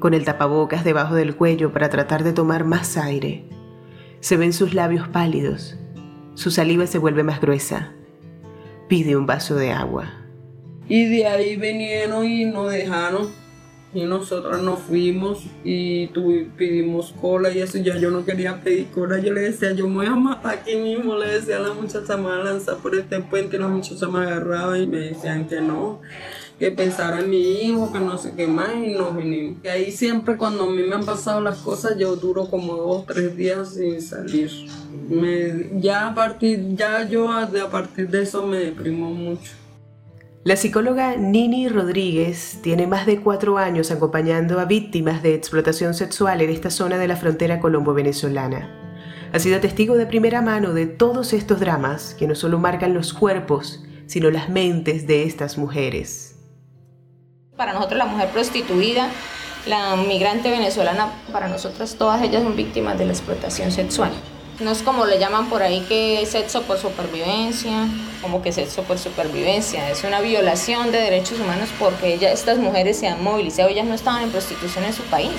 con 0.00 0.12
el 0.12 0.24
tapabocas 0.24 0.82
debajo 0.82 1.14
del 1.14 1.36
cuello 1.36 1.72
para 1.72 1.88
tratar 1.88 2.24
de 2.24 2.32
tomar 2.32 2.64
más 2.64 2.96
aire. 2.96 3.44
Se 4.18 4.36
ven 4.36 4.52
sus 4.52 4.74
labios 4.74 5.06
pálidos. 5.06 5.78
Su 6.34 6.50
saliva 6.50 6.88
se 6.88 6.98
vuelve 6.98 7.22
más 7.22 7.40
gruesa. 7.40 7.92
Pide 8.88 9.16
un 9.16 9.26
vaso 9.26 9.54
de 9.54 9.70
agua. 9.70 10.26
Y 10.88 11.04
de 11.04 11.28
ahí 11.28 11.54
vinieron 11.54 12.26
y 12.26 12.44
nos 12.46 12.72
dejaron. 12.72 13.28
Y 13.94 14.02
nosotros 14.04 14.62
nos 14.62 14.80
fuimos 14.80 15.44
y 15.64 16.08
pedimos 16.58 17.14
cola 17.20 17.50
y 17.50 17.60
eso. 17.60 17.78
Ya 17.78 17.96
yo 17.96 18.10
no 18.10 18.24
quería 18.24 18.60
pedir 18.60 18.88
cola. 18.88 19.18
Yo 19.18 19.32
le 19.32 19.42
decía, 19.42 19.72
yo 19.72 19.88
me 19.88 19.96
voy 19.96 20.06
a 20.06 20.16
matar 20.16 20.58
aquí 20.58 20.76
mismo. 20.76 21.16
Le 21.16 21.28
decía 21.28 21.56
a 21.56 21.60
la 21.60 21.72
muchacha, 21.72 22.16
me 22.16 22.28
a 22.28 22.36
lanzar 22.36 22.76
por 22.76 22.94
este 22.94 23.20
puente. 23.20 23.56
Y 23.56 23.60
la 23.60 23.68
muchacha 23.68 24.06
me 24.08 24.18
agarraba 24.18 24.78
y 24.78 24.86
me 24.86 24.98
decían 24.98 25.48
que 25.48 25.60
no 25.60 26.00
que 26.58 26.70
pensara 26.70 27.20
en 27.20 27.28
mi 27.28 27.62
hijo, 27.62 27.92
que 27.92 27.98
no 27.98 28.16
sé 28.16 28.32
qué 28.34 28.46
más, 28.46 28.74
y 28.74 28.92
nos 28.92 29.14
vinimos. 29.14 29.58
Y 29.62 29.68
ahí 29.68 29.92
siempre 29.92 30.36
cuando 30.36 30.64
a 30.64 30.70
mí 30.70 30.82
me 30.82 30.94
han 30.94 31.04
pasado 31.04 31.40
las 31.40 31.58
cosas, 31.58 31.98
yo 31.98 32.16
duro 32.16 32.48
como 32.48 32.76
dos, 32.76 33.06
tres 33.06 33.36
días 33.36 33.74
sin 33.74 34.00
salir. 34.00 34.50
ya 35.78 36.08
a 36.08 36.14
partir, 36.14 36.74
ya 36.74 37.06
yo 37.08 37.30
a 37.30 37.70
partir 37.70 38.08
de 38.08 38.22
eso 38.22 38.46
me 38.46 38.58
deprimo 38.58 39.10
mucho. 39.10 39.52
La 40.46 40.54
psicóloga 40.54 41.16
Nini 41.16 41.68
Rodríguez 41.68 42.60
tiene 42.62 42.86
más 42.86 43.04
de 43.04 43.20
cuatro 43.20 43.58
años 43.58 43.90
acompañando 43.90 44.60
a 44.60 44.64
víctimas 44.64 45.20
de 45.20 45.34
explotación 45.34 45.92
sexual 45.92 46.40
en 46.40 46.50
esta 46.50 46.70
zona 46.70 46.98
de 46.98 47.08
la 47.08 47.16
frontera 47.16 47.58
colombo-venezolana. 47.58 48.70
Ha 49.32 49.40
sido 49.40 49.58
testigo 49.58 49.96
de 49.96 50.06
primera 50.06 50.42
mano 50.42 50.72
de 50.72 50.86
todos 50.86 51.32
estos 51.32 51.58
dramas 51.58 52.14
que 52.14 52.28
no 52.28 52.36
solo 52.36 52.60
marcan 52.60 52.94
los 52.94 53.12
cuerpos, 53.12 53.82
sino 54.06 54.30
las 54.30 54.48
mentes 54.48 55.08
de 55.08 55.24
estas 55.24 55.58
mujeres. 55.58 56.36
Para 57.56 57.72
nosotros 57.72 57.98
la 57.98 58.06
mujer 58.06 58.28
prostituida, 58.28 59.08
la 59.66 59.96
migrante 59.96 60.48
venezolana, 60.48 61.08
para 61.32 61.48
nosotras 61.48 61.96
todas 61.96 62.22
ellas 62.22 62.44
son 62.44 62.54
víctimas 62.54 62.96
de 63.00 63.06
la 63.06 63.12
explotación 63.14 63.72
sexual. 63.72 64.12
No 64.58 64.70
es 64.70 64.82
como 64.82 65.04
le 65.04 65.18
llaman 65.18 65.50
por 65.50 65.62
ahí 65.62 65.82
que 65.82 66.24
sexo 66.24 66.62
por 66.62 66.78
supervivencia, 66.78 67.86
como 68.22 68.40
que 68.40 68.52
sexo 68.52 68.84
por 68.84 68.98
supervivencia. 68.98 69.90
Es 69.90 70.02
una 70.02 70.20
violación 70.20 70.90
de 70.92 70.98
derechos 70.98 71.38
humanos 71.38 71.68
porque 71.78 72.14
ellas, 72.14 72.32
estas 72.32 72.56
mujeres 72.56 72.98
se 72.98 73.06
han 73.06 73.22
movilizado, 73.22 73.68
ellas 73.68 73.84
no 73.84 73.94
estaban 73.94 74.22
en 74.22 74.30
prostitución 74.30 74.84
en 74.84 74.94
su 74.94 75.02
país. 75.04 75.36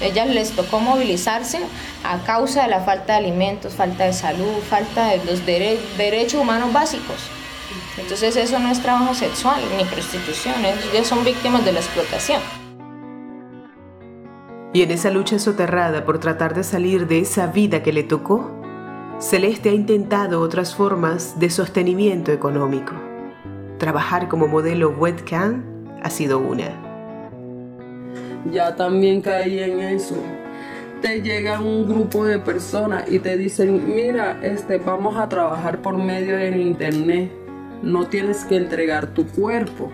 Ellas 0.00 0.28
les 0.28 0.52
tocó 0.52 0.78
movilizarse 0.78 1.58
a 2.04 2.18
causa 2.18 2.62
de 2.62 2.68
la 2.68 2.80
falta 2.80 3.14
de 3.14 3.18
alimentos, 3.18 3.74
falta 3.74 4.04
de 4.04 4.12
salud, 4.12 4.62
falta 4.70 5.08
de 5.08 5.24
los 5.24 5.44
derechos 5.44 6.40
humanos 6.40 6.72
básicos. 6.72 7.16
Entonces 7.96 8.36
eso 8.36 8.60
no 8.60 8.70
es 8.70 8.80
trabajo 8.80 9.12
sexual 9.14 9.60
ni 9.76 9.84
prostitución, 9.84 10.54
ellos 10.92 11.08
son 11.08 11.24
víctimas 11.24 11.64
de 11.64 11.72
la 11.72 11.80
explotación. 11.80 12.63
Y 14.74 14.82
en 14.82 14.90
esa 14.90 15.08
lucha 15.10 15.38
soterrada 15.38 16.04
por 16.04 16.18
tratar 16.18 16.52
de 16.52 16.64
salir 16.64 17.06
de 17.06 17.20
esa 17.20 17.46
vida 17.46 17.84
que 17.84 17.92
le 17.92 18.02
tocó, 18.02 18.50
Celeste 19.20 19.68
ha 19.68 19.72
intentado 19.72 20.40
otras 20.40 20.74
formas 20.74 21.38
de 21.38 21.48
sostenimiento 21.48 22.32
económico. 22.32 22.92
Trabajar 23.78 24.26
como 24.26 24.48
modelo 24.48 24.90
webcam 24.90 25.62
ha 26.02 26.10
sido 26.10 26.40
una. 26.40 26.72
Ya 28.50 28.74
también 28.74 29.20
caí 29.20 29.60
en 29.60 29.78
eso. 29.78 30.16
Te 31.00 31.22
llega 31.22 31.60
un 31.60 31.86
grupo 31.86 32.24
de 32.24 32.40
personas 32.40 33.04
y 33.08 33.20
te 33.20 33.36
dicen, 33.36 33.94
mira, 33.94 34.40
este, 34.42 34.78
vamos 34.78 35.16
a 35.16 35.28
trabajar 35.28 35.82
por 35.82 35.96
medio 35.96 36.36
del 36.36 36.60
internet. 36.60 37.30
No 37.80 38.08
tienes 38.08 38.44
que 38.44 38.56
entregar 38.56 39.06
tu 39.06 39.24
cuerpo. 39.24 39.92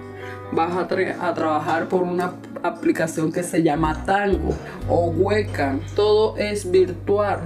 Vas 0.52 0.72
a, 0.74 0.88
a 1.28 1.34
trabajar 1.34 1.86
por 1.86 2.02
una 2.02 2.32
aplicación 2.62 3.32
que 3.32 3.42
se 3.42 3.62
llama 3.62 4.04
Tango 4.04 4.54
o 4.88 5.06
Webcam. 5.10 5.80
Todo 5.94 6.36
es 6.36 6.70
virtual 6.70 7.40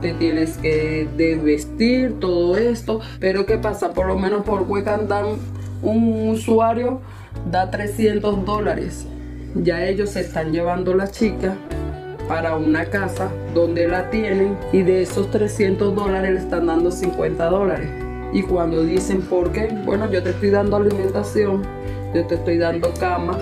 te 0.00 0.14
tienes 0.14 0.56
que 0.56 1.08
vestir, 1.42 2.18
todo 2.20 2.56
esto. 2.56 3.00
Pero 3.18 3.46
¿qué 3.46 3.58
pasa? 3.58 3.92
Por 3.92 4.06
lo 4.06 4.18
menos 4.18 4.44
por 4.44 4.62
Webcam 4.62 5.08
dan 5.08 5.26
un 5.82 6.30
usuario 6.30 7.00
da 7.50 7.70
300 7.70 8.44
dólares. 8.44 9.06
Ya 9.54 9.84
ellos 9.84 10.10
se 10.10 10.20
están 10.20 10.52
llevando 10.52 10.94
la 10.94 11.08
chica 11.08 11.56
para 12.28 12.56
una 12.56 12.84
casa 12.86 13.30
donde 13.54 13.88
la 13.88 14.08
tienen 14.10 14.56
y 14.72 14.82
de 14.82 15.02
esos 15.02 15.30
300 15.30 15.94
dólares 15.94 16.32
le 16.32 16.38
están 16.38 16.66
dando 16.66 16.90
50 16.90 17.44
dólares. 17.46 17.90
Y 18.32 18.42
cuando 18.42 18.84
dicen 18.84 19.22
por 19.22 19.50
qué, 19.50 19.68
bueno, 19.84 20.08
yo 20.10 20.22
te 20.22 20.30
estoy 20.30 20.50
dando 20.50 20.76
alimentación, 20.76 21.62
yo 22.14 22.24
te 22.26 22.36
estoy 22.36 22.58
dando 22.58 22.94
cama, 23.00 23.36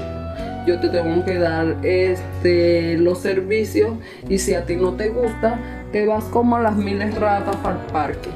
yo 0.69 0.79
te 0.79 0.91
tengo 0.91 1.25
que 1.25 1.39
dar 1.39 1.79
este, 1.83 2.99
los 2.99 3.21
servicios 3.21 3.93
y 4.29 4.39
si 4.39 4.55
a 4.55 4.67
ti 4.67 4.77
no 4.77 4.93
te 4.93 5.09
gusta, 5.09 5.59
te 5.93 6.07
vas 6.07 6.25
como 6.25 6.59
las 6.59 6.77
miles 6.77 7.15
ratas 7.15 7.57
para 7.57 7.81
el 7.81 7.87
parque 7.87 8.29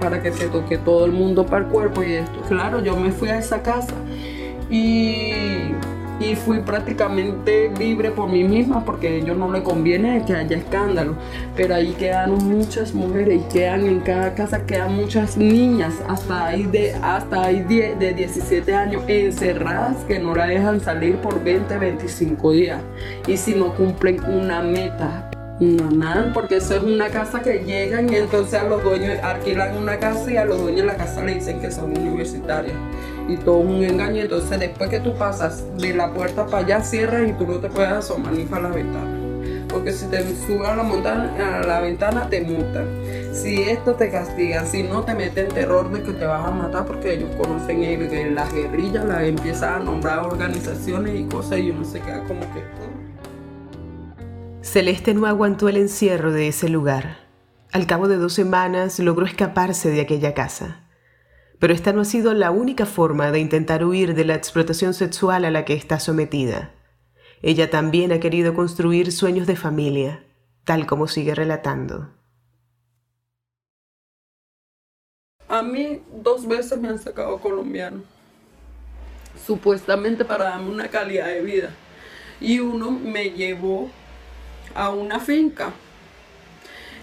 para 0.00 0.22
que 0.22 0.30
te 0.30 0.48
toque 0.48 0.78
todo 0.78 1.04
el 1.04 1.12
mundo 1.12 1.44
para 1.44 1.66
el 1.66 1.70
cuerpo 1.70 2.02
y 2.02 2.14
esto. 2.14 2.40
Claro, 2.48 2.82
yo 2.82 2.96
me 2.96 3.12
fui 3.12 3.28
a 3.28 3.38
esa 3.38 3.62
casa 3.62 3.94
y, 4.70 5.59
y 6.20 6.36
fui 6.36 6.60
prácticamente 6.60 7.72
libre 7.78 8.10
por 8.10 8.28
mí 8.28 8.44
misma 8.44 8.84
porque 8.84 9.08
a 9.08 9.10
ellos 9.12 9.36
no 9.36 9.50
le 9.50 9.62
conviene 9.62 10.22
que 10.26 10.34
haya 10.34 10.56
escándalo. 10.56 11.16
Pero 11.56 11.74
ahí 11.74 11.92
quedan 11.98 12.34
muchas 12.34 12.92
mujeres 12.94 13.40
y 13.40 13.52
quedan 13.52 13.86
en 13.86 14.00
cada 14.00 14.34
casa 14.34 14.64
quedan 14.66 14.94
muchas 14.94 15.36
niñas 15.36 15.94
hasta 16.06 16.46
ahí 16.46 16.64
de 16.64 16.94
hasta 16.94 17.44
ahí 17.44 17.62
de 17.62 18.14
17 18.14 18.74
años 18.74 19.02
encerradas 19.08 19.96
que 20.04 20.18
no 20.18 20.34
la 20.34 20.46
dejan 20.46 20.80
salir 20.80 21.16
por 21.16 21.42
20, 21.42 21.78
25 21.78 22.52
días. 22.52 22.82
Y 23.26 23.36
si 23.36 23.54
no 23.54 23.74
cumplen 23.74 24.22
una 24.24 24.62
meta 24.62 25.30
no, 25.60 25.90
nada, 25.90 26.32
porque 26.32 26.56
eso 26.56 26.74
es 26.74 26.82
una 26.82 27.10
casa 27.10 27.42
que 27.42 27.58
llegan 27.58 28.10
y 28.10 28.16
entonces 28.16 28.54
a 28.54 28.64
los 28.64 28.82
dueños 28.82 29.18
alquilan 29.22 29.76
una 29.76 29.98
casa 29.98 30.32
y 30.32 30.38
a 30.38 30.46
los 30.46 30.58
dueños 30.58 30.80
de 30.80 30.86
la 30.86 30.96
casa 30.96 31.22
le 31.22 31.34
dicen 31.34 31.60
que 31.60 31.70
son 31.70 31.96
universitarios. 31.98 32.74
Y 33.30 33.36
todo 33.36 33.58
un 33.58 33.84
engaño. 33.84 34.22
Entonces 34.22 34.58
después 34.58 34.90
que 34.90 35.00
tú 35.00 35.14
pasas 35.14 35.64
de 35.78 35.94
la 35.94 36.12
puerta 36.12 36.46
para 36.46 36.64
allá, 36.64 36.82
cierras 36.82 37.28
y 37.28 37.32
tú 37.32 37.46
no 37.46 37.58
te 37.58 37.68
puedes 37.68 37.90
asomar 37.90 38.32
ni 38.32 38.44
para 38.44 38.68
la 38.68 38.74
ventana. 38.74 39.16
Porque 39.68 39.92
si 39.92 40.06
te 40.06 40.22
subes 40.34 40.68
a 40.68 40.74
la, 40.74 40.82
montana, 40.82 41.60
a 41.60 41.62
la 41.64 41.80
ventana 41.80 42.28
te 42.28 42.40
multan. 42.40 42.88
Si 43.32 43.62
esto 43.62 43.94
te 43.94 44.10
castiga, 44.10 44.64
si 44.64 44.82
no 44.82 45.04
te 45.04 45.14
meten 45.14 45.48
terror 45.48 45.90
de 45.92 46.02
que 46.02 46.12
te 46.12 46.24
vas 46.24 46.44
a 46.44 46.50
matar 46.50 46.84
porque 46.84 47.14
ellos 47.14 47.30
conocen 47.36 47.84
el, 47.84 48.34
las 48.34 48.52
guerrillas, 48.52 49.04
las 49.04 49.22
empiezan 49.22 49.74
a 49.74 49.78
nombrar 49.78 50.18
organizaciones 50.20 51.18
y 51.20 51.24
cosas 51.24 51.60
y 51.60 51.70
uno 51.70 51.84
se 51.84 52.00
queda 52.00 52.24
como 52.24 52.40
que... 52.40 52.64
Celeste 54.62 55.14
no 55.14 55.26
aguantó 55.26 55.68
el 55.68 55.76
encierro 55.76 56.32
de 56.32 56.48
ese 56.48 56.68
lugar. 56.68 57.18
Al 57.72 57.86
cabo 57.86 58.08
de 58.08 58.16
dos 58.16 58.32
semanas 58.32 58.98
logró 58.98 59.24
escaparse 59.24 59.90
de 59.90 60.00
aquella 60.00 60.34
casa. 60.34 60.79
Pero 61.60 61.74
esta 61.74 61.92
no 61.92 62.00
ha 62.00 62.06
sido 62.06 62.32
la 62.32 62.50
única 62.50 62.86
forma 62.86 63.30
de 63.30 63.38
intentar 63.38 63.84
huir 63.84 64.14
de 64.14 64.24
la 64.24 64.34
explotación 64.34 64.94
sexual 64.94 65.44
a 65.44 65.50
la 65.50 65.64
que 65.66 65.74
está 65.74 66.00
sometida. 66.00 66.72
Ella 67.42 67.70
también 67.70 68.12
ha 68.12 68.18
querido 68.18 68.54
construir 68.54 69.12
sueños 69.12 69.46
de 69.46 69.56
familia, 69.56 70.24
tal 70.64 70.86
como 70.86 71.06
sigue 71.06 71.34
relatando. 71.34 72.08
A 75.48 75.62
mí 75.62 76.00
dos 76.22 76.46
veces 76.48 76.78
me 76.80 76.88
han 76.88 76.98
sacado 76.98 77.38
colombiano, 77.38 78.02
supuestamente 79.46 80.24
para 80.24 80.44
darme 80.44 80.70
una 80.70 80.88
calidad 80.88 81.26
de 81.26 81.42
vida. 81.42 81.70
Y 82.40 82.60
uno 82.60 82.90
me 82.90 83.30
llevó 83.32 83.90
a 84.74 84.88
una 84.88 85.20
finca. 85.20 85.74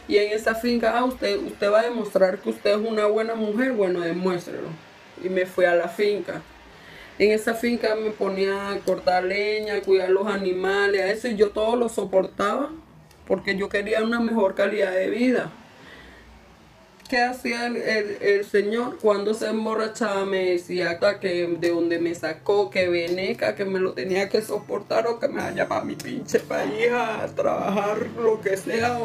Y 0.07 0.17
en 0.17 0.31
esa 0.31 0.55
finca, 0.55 0.97
ah, 0.97 1.05
usted, 1.05 1.37
usted 1.37 1.71
va 1.71 1.81
a 1.81 1.83
demostrar 1.83 2.39
que 2.39 2.49
usted 2.49 2.71
es 2.71 2.87
una 2.87 3.07
buena 3.07 3.35
mujer, 3.35 3.73
bueno, 3.73 3.99
demuéstrelo. 3.99 4.69
Y 5.23 5.29
me 5.29 5.45
fui 5.45 5.65
a 5.65 5.75
la 5.75 5.89
finca. 5.89 6.41
En 7.19 7.31
esa 7.31 7.53
finca 7.53 7.95
me 7.95 8.11
ponía 8.11 8.71
a 8.71 8.79
cortar 8.79 9.23
leña, 9.23 9.75
a 9.75 9.81
cuidar 9.81 10.09
los 10.09 10.27
animales, 10.27 11.01
a 11.01 11.07
eso, 11.11 11.27
y 11.27 11.35
yo 11.35 11.49
todo 11.49 11.75
lo 11.75 11.89
soportaba 11.89 12.69
porque 13.27 13.55
yo 13.55 13.69
quería 13.69 14.03
una 14.03 14.19
mejor 14.19 14.55
calidad 14.55 14.91
de 14.91 15.09
vida. 15.09 15.51
¿Qué 17.09 17.21
hacía 17.21 17.67
el, 17.67 18.43
señor 18.45 18.97
cuando 19.01 19.33
se 19.33 19.47
emborrachaba? 19.47 20.25
Me 20.25 20.51
decía 20.51 20.99
que 21.21 21.47
de 21.47 21.69
donde 21.69 21.99
me 21.99 22.13
sacó, 22.13 22.69
que 22.69 22.89
veneca, 22.89 23.55
que 23.55 23.63
me 23.63 23.79
lo 23.79 23.93
tenía 23.93 24.27
que 24.27 24.41
soportar 24.41 25.07
o 25.07 25.17
que 25.17 25.29
me 25.29 25.41
vaya 25.41 25.69
para 25.69 25.85
mi 25.85 25.95
pinche 25.95 26.39
país 26.39 26.91
a 26.91 27.25
trabajar 27.33 28.07
lo 28.21 28.41
que 28.41 28.57
sea 28.57 28.99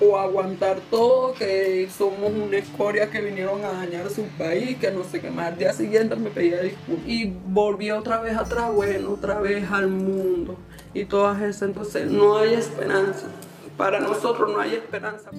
o 0.00 0.16
aguantar 0.16 0.80
todo, 0.90 1.34
que 1.34 1.88
somos 1.96 2.32
una 2.32 2.56
escoria 2.56 3.10
que 3.10 3.20
vinieron 3.20 3.64
a 3.64 3.72
dañar 3.72 4.08
su 4.10 4.22
país, 4.38 4.76
que 4.78 4.90
no 4.90 5.04
sé 5.04 5.20
qué 5.20 5.30
más. 5.30 5.52
Al 5.52 5.58
día 5.58 5.72
siguiente 5.72 6.16
me 6.16 6.30
pedía 6.30 6.60
disculpas 6.60 7.06
y 7.06 7.32
volví 7.46 7.90
otra 7.90 8.20
vez 8.20 8.36
atrás, 8.36 8.72
bueno, 8.72 9.10
otra 9.10 9.40
vez 9.40 9.70
al 9.70 9.88
mundo 9.88 10.56
y 10.94 11.04
todas 11.04 11.40
esas. 11.42 11.68
Entonces 11.68 12.10
no 12.10 12.38
hay 12.38 12.54
esperanza. 12.54 13.28
Para 13.76 14.00
nosotros 14.00 14.50
no 14.52 14.60
hay 14.60 14.74
esperanza. 14.74 15.30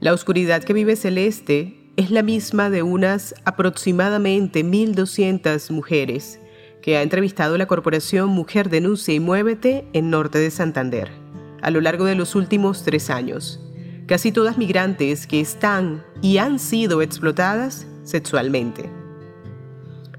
La 0.00 0.12
oscuridad 0.12 0.62
que 0.62 0.72
vive 0.72 0.96
Celeste 0.96 1.76
es 1.96 2.10
la 2.10 2.22
misma 2.22 2.70
de 2.70 2.82
unas 2.82 3.34
aproximadamente 3.44 4.64
1.200 4.64 5.70
mujeres 5.70 6.40
que 6.80 6.96
ha 6.96 7.02
entrevistado 7.02 7.56
la 7.56 7.66
corporación 7.66 8.28
Mujer 8.30 8.68
Denuncia 8.68 9.14
y 9.14 9.20
Muévete 9.20 9.86
en 9.92 10.10
Norte 10.10 10.38
de 10.38 10.50
Santander 10.50 11.21
a 11.62 11.70
lo 11.70 11.80
largo 11.80 12.04
de 12.04 12.14
los 12.14 12.34
últimos 12.34 12.82
tres 12.82 13.08
años. 13.08 13.60
Casi 14.06 14.32
todas 14.32 14.58
migrantes 14.58 15.26
que 15.26 15.40
están 15.40 16.04
y 16.20 16.38
han 16.38 16.58
sido 16.58 17.00
explotadas 17.00 17.86
sexualmente. 18.02 18.90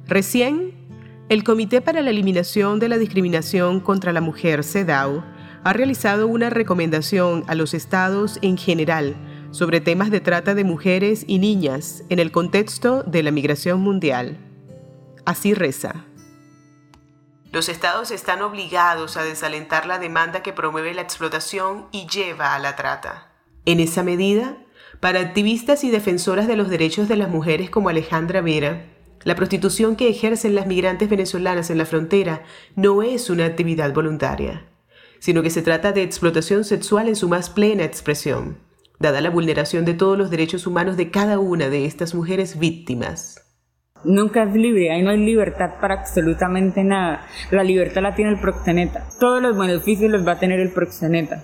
Recién, 0.07 0.73
el 1.29 1.43
Comité 1.43 1.81
para 1.81 2.01
la 2.01 2.09
Eliminación 2.09 2.79
de 2.79 2.89
la 2.89 2.97
Discriminación 2.97 3.79
contra 3.79 4.13
la 4.13 4.21
Mujer, 4.21 4.63
CEDAW, 4.63 5.23
ha 5.63 5.73
realizado 5.73 6.27
una 6.27 6.49
recomendación 6.49 7.43
a 7.47 7.55
los 7.55 7.73
estados 7.73 8.39
en 8.41 8.57
general 8.57 9.15
sobre 9.51 9.81
temas 9.81 10.11
de 10.11 10.19
trata 10.19 10.55
de 10.55 10.63
mujeres 10.63 11.23
y 11.27 11.39
niñas 11.39 12.03
en 12.09 12.19
el 12.19 12.31
contexto 12.31 13.03
de 13.03 13.23
la 13.23 13.31
migración 13.31 13.79
mundial. 13.79 14.37
Así 15.25 15.53
reza. 15.53 16.05
Los 17.53 17.69
estados 17.69 18.09
están 18.09 18.41
obligados 18.41 19.15
a 19.15 19.23
desalentar 19.23 19.85
la 19.85 19.99
demanda 19.99 20.41
que 20.41 20.53
promueve 20.53 20.93
la 20.93 21.03
explotación 21.03 21.85
y 21.91 22.07
lleva 22.07 22.55
a 22.55 22.59
la 22.59 22.75
trata. 22.75 23.31
En 23.65 23.79
esa 23.79 24.01
medida, 24.01 24.57
para 24.99 25.19
activistas 25.19 25.83
y 25.83 25.91
defensoras 25.91 26.47
de 26.47 26.57
los 26.57 26.67
derechos 26.69 27.07
de 27.07 27.15
las 27.15 27.29
mujeres 27.29 27.69
como 27.69 27.89
Alejandra 27.89 28.41
Vera, 28.41 28.87
la 29.23 29.35
prostitución 29.35 29.95
que 29.95 30.09
ejercen 30.09 30.55
las 30.55 30.65
migrantes 30.65 31.07
venezolanas 31.09 31.69
en 31.69 31.77
la 31.77 31.85
frontera 31.85 32.43
no 32.75 33.03
es 33.03 33.29
una 33.29 33.45
actividad 33.45 33.93
voluntaria, 33.93 34.65
sino 35.19 35.43
que 35.43 35.51
se 35.51 35.61
trata 35.61 35.91
de 35.91 36.01
explotación 36.01 36.63
sexual 36.63 37.07
en 37.07 37.15
su 37.15 37.29
más 37.29 37.51
plena 37.51 37.83
expresión 37.83 38.57
dada 39.03 39.21
la 39.21 39.29
vulneración 39.29 39.83
de 39.83 39.93
todos 39.93 40.17
los 40.17 40.29
derechos 40.29 40.65
humanos 40.65 40.95
de 40.95 41.11
cada 41.11 41.37
una 41.37 41.69
de 41.69 41.85
estas 41.85 42.15
mujeres 42.15 42.57
víctimas. 42.57 43.42
Nunca 44.03 44.43
es 44.43 44.53
libre, 44.53 44.91
ahí 44.91 45.01
no 45.01 45.11
hay 45.11 45.17
libertad 45.17 45.75
para 45.79 45.95
absolutamente 45.95 46.83
nada. 46.83 47.25
La 47.51 47.63
libertad 47.63 48.01
la 48.01 48.15
tiene 48.15 48.31
el 48.31 48.39
proxeneta. 48.39 49.03
Todos 49.19 49.41
los 49.41 49.57
beneficios 49.57 50.11
los 50.11 50.27
va 50.27 50.33
a 50.33 50.39
tener 50.39 50.59
el 50.59 50.71
proxeneta. 50.71 51.43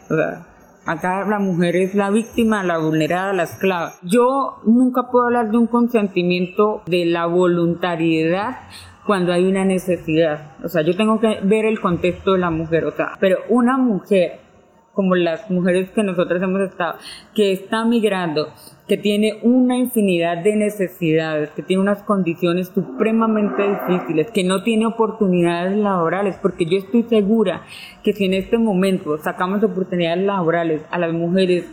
acá 0.86 1.26
la 1.26 1.40
mujer 1.40 1.76
es 1.76 1.96
la 1.96 2.10
víctima, 2.10 2.64
la 2.64 2.78
vulnerada, 2.78 3.34
la 3.34 3.44
esclava. 3.44 3.94
Yo 4.04 4.60
nunca 4.66 5.04
puedo 5.12 5.26
hablar 5.26 5.52
de 5.52 5.58
un 5.58 5.68
consentimiento 5.68 6.84
de 6.88 7.06
la 7.06 7.26
voluntariedad 7.28 8.58
cuando 9.06 9.34
hay 9.34 9.46
una 9.46 9.66
necesidad. 9.66 10.58
O 10.64 10.68
sea, 10.68 10.84
yo 10.84 10.96
tengo 10.96 11.20
que 11.20 11.40
ver 11.44 11.66
el 11.66 11.80
contexto 11.80 12.34
de 12.34 12.40
la 12.40 12.50
mujer. 12.50 12.86
O 12.86 12.92
sea, 12.92 13.14
pero 13.20 13.38
una 13.50 13.78
mujer 13.78 14.40
como 14.94 15.16
las 15.16 15.50
mujeres 15.50 15.90
que 15.92 16.04
nosotras 16.04 16.42
hemos 16.42 16.62
estado, 16.62 16.98
que 17.34 17.52
está 17.52 17.86
migrando, 17.86 18.50
que 18.88 18.98
tiene 18.98 19.40
una 19.44 19.78
infinidad 19.78 20.44
de 20.44 20.56
necesidades, 20.56 21.52
que 21.52 21.62
tiene 21.62 21.84
unas 21.84 22.04
condiciones 22.04 22.70
supremamente 22.74 23.64
difíciles, 23.70 24.32
que 24.32 24.44
no 24.44 24.64
tiene 24.64 24.88
oportunidades 24.88 25.78
laborales, 25.78 26.38
porque 26.42 26.66
yo 26.66 26.78
estoy 26.78 27.04
segura 27.04 27.62
que 28.04 28.14
si 28.14 28.26
en 28.26 28.34
este 28.34 28.58
momento 28.58 29.18
sacamos 29.20 29.64
oportunidades 29.64 30.26
laborales 30.26 30.82
a 30.90 30.98
las 30.98 31.14
mujeres 31.14 31.66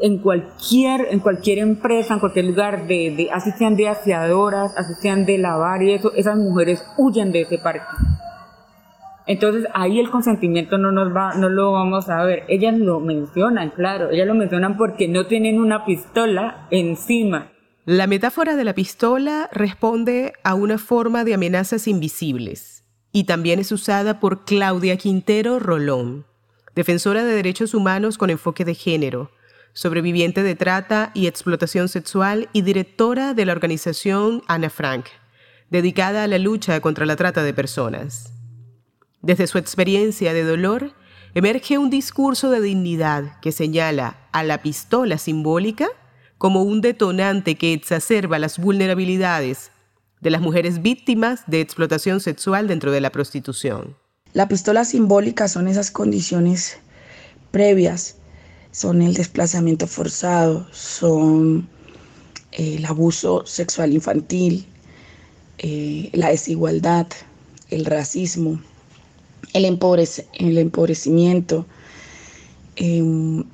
en 0.00 0.18
cualquier, 0.18 1.08
en 1.10 1.18
cualquier 1.18 1.58
empresa, 1.58 2.14
en 2.14 2.20
cualquier 2.20 2.44
lugar, 2.44 2.86
de, 2.86 3.14
de, 3.16 3.30
así 3.32 3.50
sean 3.52 3.76
de 3.76 3.88
aseadoras, 3.88 4.76
así 4.76 4.94
sean 5.02 5.26
de 5.26 5.38
lavar 5.38 5.82
y 5.82 5.92
eso, 5.92 6.12
esas 6.14 6.36
mujeres 6.36 6.84
huyen 6.96 7.32
de 7.32 7.42
ese 7.42 7.58
parque. 7.58 7.84
Entonces 9.28 9.66
ahí 9.74 10.00
el 10.00 10.08
consentimiento 10.08 10.78
no 10.78 10.90
nos 10.90 11.14
va, 11.14 11.34
no 11.34 11.50
lo 11.50 11.72
vamos 11.72 12.08
a 12.08 12.24
ver. 12.24 12.44
Ellas 12.48 12.76
lo 12.78 12.98
mencionan, 12.98 13.70
claro, 13.70 14.10
ellas 14.10 14.26
lo 14.26 14.34
mencionan 14.34 14.78
porque 14.78 15.06
no 15.06 15.26
tienen 15.26 15.60
una 15.60 15.84
pistola 15.84 16.66
encima. 16.70 17.52
La 17.84 18.06
metáfora 18.06 18.56
de 18.56 18.64
la 18.64 18.74
pistola 18.74 19.50
responde 19.52 20.32
a 20.44 20.54
una 20.54 20.78
forma 20.78 21.24
de 21.24 21.34
amenazas 21.34 21.86
invisibles 21.88 22.84
y 23.12 23.24
también 23.24 23.58
es 23.58 23.70
usada 23.70 24.18
por 24.18 24.46
Claudia 24.46 24.96
Quintero 24.96 25.58
Rolón, 25.58 26.24
defensora 26.74 27.22
de 27.22 27.34
derechos 27.34 27.74
humanos 27.74 28.16
con 28.16 28.30
enfoque 28.30 28.64
de 28.64 28.74
género, 28.74 29.30
sobreviviente 29.74 30.42
de 30.42 30.54
trata 30.54 31.10
y 31.12 31.26
explotación 31.26 31.90
sexual 31.90 32.48
y 32.54 32.62
directora 32.62 33.34
de 33.34 33.44
la 33.44 33.52
organización 33.52 34.42
Ana 34.48 34.70
Frank, 34.70 35.04
dedicada 35.68 36.24
a 36.24 36.28
la 36.28 36.38
lucha 36.38 36.80
contra 36.80 37.04
la 37.04 37.16
trata 37.16 37.42
de 37.42 37.52
personas. 37.52 38.37
Desde 39.22 39.46
su 39.46 39.58
experiencia 39.58 40.32
de 40.32 40.44
dolor, 40.44 40.94
emerge 41.34 41.78
un 41.78 41.90
discurso 41.90 42.50
de 42.50 42.60
dignidad 42.60 43.40
que 43.40 43.52
señala 43.52 44.16
a 44.32 44.44
la 44.44 44.62
pistola 44.62 45.18
simbólica 45.18 45.88
como 46.38 46.62
un 46.62 46.80
detonante 46.80 47.56
que 47.56 47.72
exacerba 47.72 48.38
las 48.38 48.58
vulnerabilidades 48.58 49.72
de 50.20 50.30
las 50.30 50.40
mujeres 50.40 50.82
víctimas 50.82 51.42
de 51.46 51.60
explotación 51.60 52.20
sexual 52.20 52.68
dentro 52.68 52.92
de 52.92 53.00
la 53.00 53.10
prostitución. 53.10 53.96
La 54.32 54.46
pistola 54.48 54.84
simbólica 54.84 55.48
son 55.48 55.68
esas 55.68 55.90
condiciones 55.90 56.78
previas, 57.50 58.16
son 58.70 59.02
el 59.02 59.14
desplazamiento 59.14 59.86
forzado, 59.86 60.66
son 60.72 61.68
eh, 62.52 62.76
el 62.76 62.84
abuso 62.84 63.44
sexual 63.46 63.92
infantil, 63.92 64.66
eh, 65.58 66.10
la 66.12 66.28
desigualdad, 66.28 67.08
el 67.70 67.84
racismo, 67.84 68.60
el, 69.52 69.64
empobrecimiento, 69.64 71.66
em, 72.76 73.44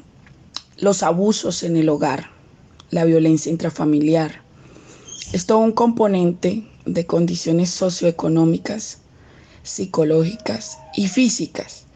los 0.78 1.02
abusos 1.02 1.62
en 1.62 1.76
el 1.76 1.88
hogar, 1.88 2.30
la 2.90 3.04
violencia 3.04 3.50
intrafamiliar. 3.50 4.42
Es 5.32 5.46
todo 5.46 5.58
un 5.58 5.72
componente 5.72 6.66
de 6.84 7.06
condiciones 7.06 7.70
socioeconómicas, 7.70 8.98
psicológicas 9.62 10.78
y 10.94 11.08
físicas 11.08 11.86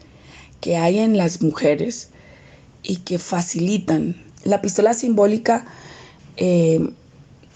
que 0.61 0.77
hay 0.77 0.99
en 0.99 1.17
las 1.17 1.41
mujeres 1.41 2.09
y 2.83 2.97
que 2.97 3.19
facilitan. 3.19 4.15
La 4.43 4.61
pistola 4.61 4.93
simbólica 4.93 5.65
em, 6.37 6.93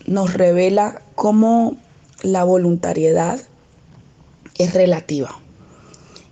nos 0.06 0.34
revela 0.34 1.02
cómo 1.16 1.78
la 2.22 2.44
voluntariedad 2.44 3.42
es 4.58 4.74
relativa 4.74 5.43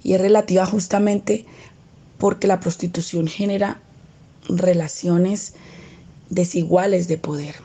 y 0.03 0.13
es 0.13 0.21
relativa 0.21 0.65
justamente 0.65 1.45
porque 2.17 2.47
la 2.47 2.59
prostitución 2.59 3.27
genera 3.27 3.81
relaciones 4.47 5.53
desiguales 6.29 7.07
de 7.07 7.17
poder. 7.17 7.55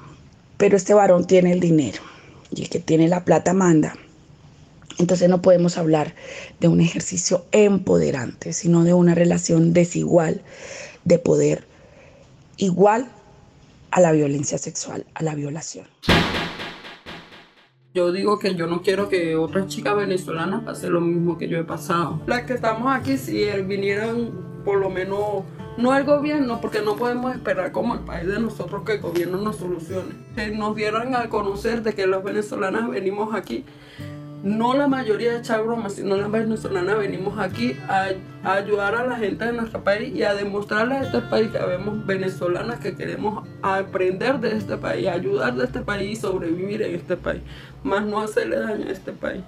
Pero 0.57 0.77
este 0.77 0.95
varón 0.95 1.27
tiene 1.27 1.53
el 1.53 1.61
dinero 1.61 2.03
y 2.51 2.63
el 2.63 2.69
que 2.69 2.81
tiene 2.81 3.09
la 3.09 3.25
plata 3.25 3.53
manda. 3.53 3.97
Entonces 4.99 5.29
no 5.29 5.43
podemos 5.43 5.77
hablar 5.77 6.15
de 6.59 6.69
un 6.69 6.81
ejercicio 6.81 7.45
empoderante, 7.53 8.53
sino 8.53 8.83
de 8.85 8.95
una 8.95 9.15
relación 9.15 9.73
desigual 9.75 10.43
de 11.05 11.19
poder, 11.19 11.67
igual 12.57 13.11
a 13.91 14.01
la 14.01 14.13
violencia 14.13 14.59
sexual, 14.59 15.05
a 15.15 15.23
la 15.23 15.35
violación. 15.35 15.87
Yo 17.97 18.13
digo 18.13 18.39
que 18.39 18.55
yo 18.55 18.67
no 18.67 18.83
quiero 18.83 19.09
que 19.09 19.37
otras 19.37 19.69
chicas 19.69 19.97
venezolanas 19.97 20.63
pasen 20.65 20.93
lo 20.93 21.01
mismo 21.01 21.39
que 21.39 21.49
yo 21.49 21.57
he 21.57 21.65
pasado. 21.65 22.21
Las 22.27 22.43
que 22.43 22.53
estamos 22.53 22.95
aquí, 22.95 23.17
si 23.17 23.43
vinieran 23.63 24.33
por 24.67 24.79
lo 24.79 24.91
menos, 24.91 25.45
no 25.79 25.97
el 25.97 26.05
gobierno, 26.05 26.61
porque 26.61 26.83
no 26.83 26.97
podemos 26.97 27.35
esperar 27.35 27.73
como 27.73 27.95
el 27.95 28.01
país 28.01 28.29
de 28.29 28.39
nosotros 28.39 28.83
que 28.85 28.97
el 28.97 29.01
gobierno 29.01 29.39
nos 29.39 29.57
solucione. 29.57 30.13
Que 30.35 30.51
nos 30.51 30.77
dieran 30.77 31.15
a 31.15 31.31
conocer 31.31 31.83
de 31.83 31.95
que 31.95 32.07
las 32.07 32.23
venezolanas 32.23 32.87
venimos 32.91 33.35
aquí 33.35 33.65
no 34.47 34.75
la 34.75 34.87
mayoría 34.87 35.33
de 35.33 35.39
echar 35.39 35.65
bromas, 35.65 35.95
sino 35.95 36.17
las 36.17 36.31
venezolanas 36.31 36.97
venimos 36.97 37.37
aquí 37.37 37.77
a, 37.89 38.11
ayudar 38.45 38.95
a 38.95 39.05
la 39.05 39.17
gente 39.17 39.45
de 39.45 39.53
nuestro 39.53 39.83
país 39.83 40.15
y 40.15 40.23
a 40.23 40.35
demostrarle 40.35 40.95
a 40.95 41.03
este 41.03 41.21
país 41.21 41.51
que 41.51 41.59
vemos 41.59 42.07
venezolanas 42.07 42.79
que 42.79 42.95
queremos 42.95 43.45
aprender 43.61 44.39
de 44.39 44.57
este 44.57 44.77
país, 44.77 45.09
ayudar 45.09 45.57
de 45.57 45.65
este 45.65 45.81
país 45.81 46.17
y 46.17 46.21
sobrevivir 46.21 46.81
en 46.83 46.95
este 46.95 47.17
país, 47.17 47.43
más 47.83 48.07
no 48.07 48.21
hacerle 48.21 48.61
daño 48.61 48.87
a 48.87 48.93
este 48.93 49.11
país, 49.11 49.43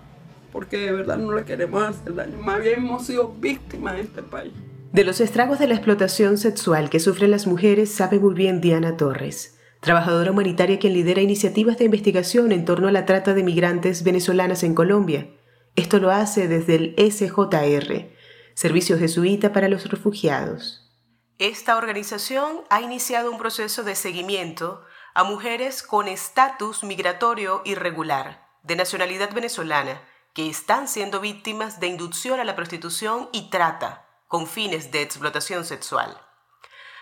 porque 0.53 0.79
de 0.79 0.91
verdad 0.91 1.17
no 1.17 1.33
le 1.33 1.45
queremos 1.45 1.81
hacer 1.81 2.17
daño, 2.17 2.37
más 2.39 2.61
bien 2.61 2.79
hemos 2.79 3.07
sido 3.07 3.33
víctimas 3.39 3.95
de 3.95 4.01
este 4.01 4.25
país. 4.25 4.53
De 4.93 5.05
los 5.05 5.21
estragos 5.21 5.61
de 5.61 5.69
la 5.69 5.75
explotación 5.75 6.39
sexual 6.39 6.91
que 6.91 6.99
sufren 6.99 7.31
las 7.31 7.47
mujeres 7.47 7.95
sabe 7.95 8.19
muy 8.19 8.35
bien 8.35 8.61
Diana 8.61 8.97
Torres 8.97 9.58
trabajadora 9.81 10.31
humanitaria 10.31 10.79
quien 10.79 10.93
lidera 10.93 11.23
iniciativas 11.23 11.79
de 11.79 11.85
investigación 11.85 12.53
en 12.53 12.65
torno 12.65 12.89
a 12.89 12.93
la 12.93 13.07
trata 13.07 13.35
de 13.35 13.43
migrantes 13.43 14.03
venezolanas 14.03 14.63
en 14.63 14.75
Colombia. 14.75 15.29
Esto 15.77 15.99
lo 15.99 16.11
hace 16.11 16.49
desde 16.49 16.75
el 16.75 16.95
SJR, 16.99 18.11
Servicio 18.55 18.99
Jesuita 18.99 19.53
para 19.53 19.69
los 19.69 19.89
Refugiados. 19.89 20.85
Esta 21.39 21.77
organización 21.77 22.63
ha 22.69 22.81
iniciado 22.81 23.31
un 23.31 23.39
proceso 23.39 23.85
de 23.85 23.95
seguimiento 23.95 24.83
a 25.15 25.23
mujeres 25.23 25.85
con 25.85 26.09
estatus 26.09 26.83
migratorio 26.83 27.63
irregular, 27.65 28.49
de 28.65 28.75
nacionalidad 28.75 29.33
venezolana, 29.33 30.03
que 30.35 30.49
están 30.49 30.89
siendo 30.89 31.21
víctimas 31.21 31.79
de 31.79 31.87
inducción 31.87 32.41
a 32.41 32.45
la 32.45 32.57
prostitución 32.57 33.29
y 33.33 33.51
trata, 33.51 34.07
con 34.27 34.47
fines 34.47 34.91
de 34.91 35.03
explotación 35.03 35.65
sexual. 35.65 36.21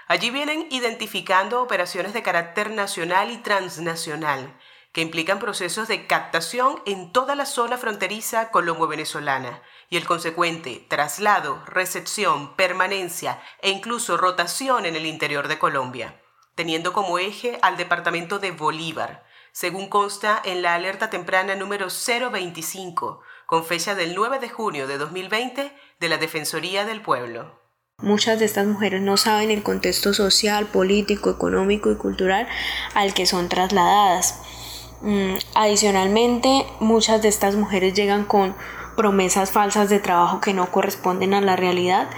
Allí 0.09 0.31
vienen 0.31 0.69
identificando 0.71 1.61
operaciones 1.61 2.13
de 2.13 2.23
carácter 2.23 2.71
nacional 2.71 3.31
y 3.33 3.39
transnacional 3.39 4.57
que 4.93 5.03
implican 5.03 5.41
procesos 5.41 5.89
de 5.89 6.07
captación 6.07 6.81
en 6.87 7.13
toda 7.13 7.35
la 7.35 7.45
zona 7.45 7.77
fronteriza 7.77 8.51
colombo-venezolana 8.51 9.63
y 9.91 9.97
el 9.97 10.07
consecuente 10.07 10.87
traslado, 10.89 11.63
recepción, 11.67 12.55
permanencia 12.57 13.43
e 13.61 13.71
incluso 13.71 14.17
rotación 14.17 14.87
en 14.87 14.97
el 14.97 15.05
interior 15.05 15.49
de 15.49 15.59
Colombia, 15.59 16.23
teniendo 16.55 16.93
como 16.93 17.19
eje 17.19 17.59
al 17.61 17.77
departamento 17.77 18.39
de 18.39 18.53
Bolívar, 18.53 19.27
según 19.53 19.89
consta 19.89 20.41
en 20.45 20.63
la 20.63 20.75
alerta 20.75 21.11
temprana 21.11 21.57
número 21.57 21.89
025, 21.89 23.21
con 23.45 23.65
fecha 23.65 23.95
del 23.95 24.15
9 24.15 24.39
de 24.39 24.49
junio 24.49 24.87
de 24.87 24.99
2020 24.99 25.77
de 25.99 26.09
la 26.09 26.17
Defensoría 26.17 26.85
del 26.85 27.03
Pueblo. 27.03 27.66
Muchas 28.03 28.39
de 28.39 28.45
estas 28.45 28.67
mujeres 28.67 29.01
no 29.01 29.17
saben 29.17 29.51
el 29.51 29.63
contexto 29.63 30.13
social, 30.13 30.67
político, 30.67 31.31
económico 31.31 31.91
y 31.91 31.97
cultural 31.97 32.47
al 32.93 33.15
que 33.15 33.25
son 33.25 33.49
trasladadas. 33.49 34.39
Mm, 35.01 35.37
adicionalmente, 35.55 36.67
muchas 36.79 37.23
de 37.23 37.29
estas 37.29 37.57
mujeres 37.57 37.95
llegan 37.95 38.27
con 38.27 38.55
promesas 38.99 39.51
falsas 39.51 39.89
de 39.89 39.99
trabajo 39.99 40.43
que 40.43 40.53
no 40.53 40.71
corresponden 40.71 41.33
a 41.33 41.41
la 41.41 41.57
realidad 41.57 42.11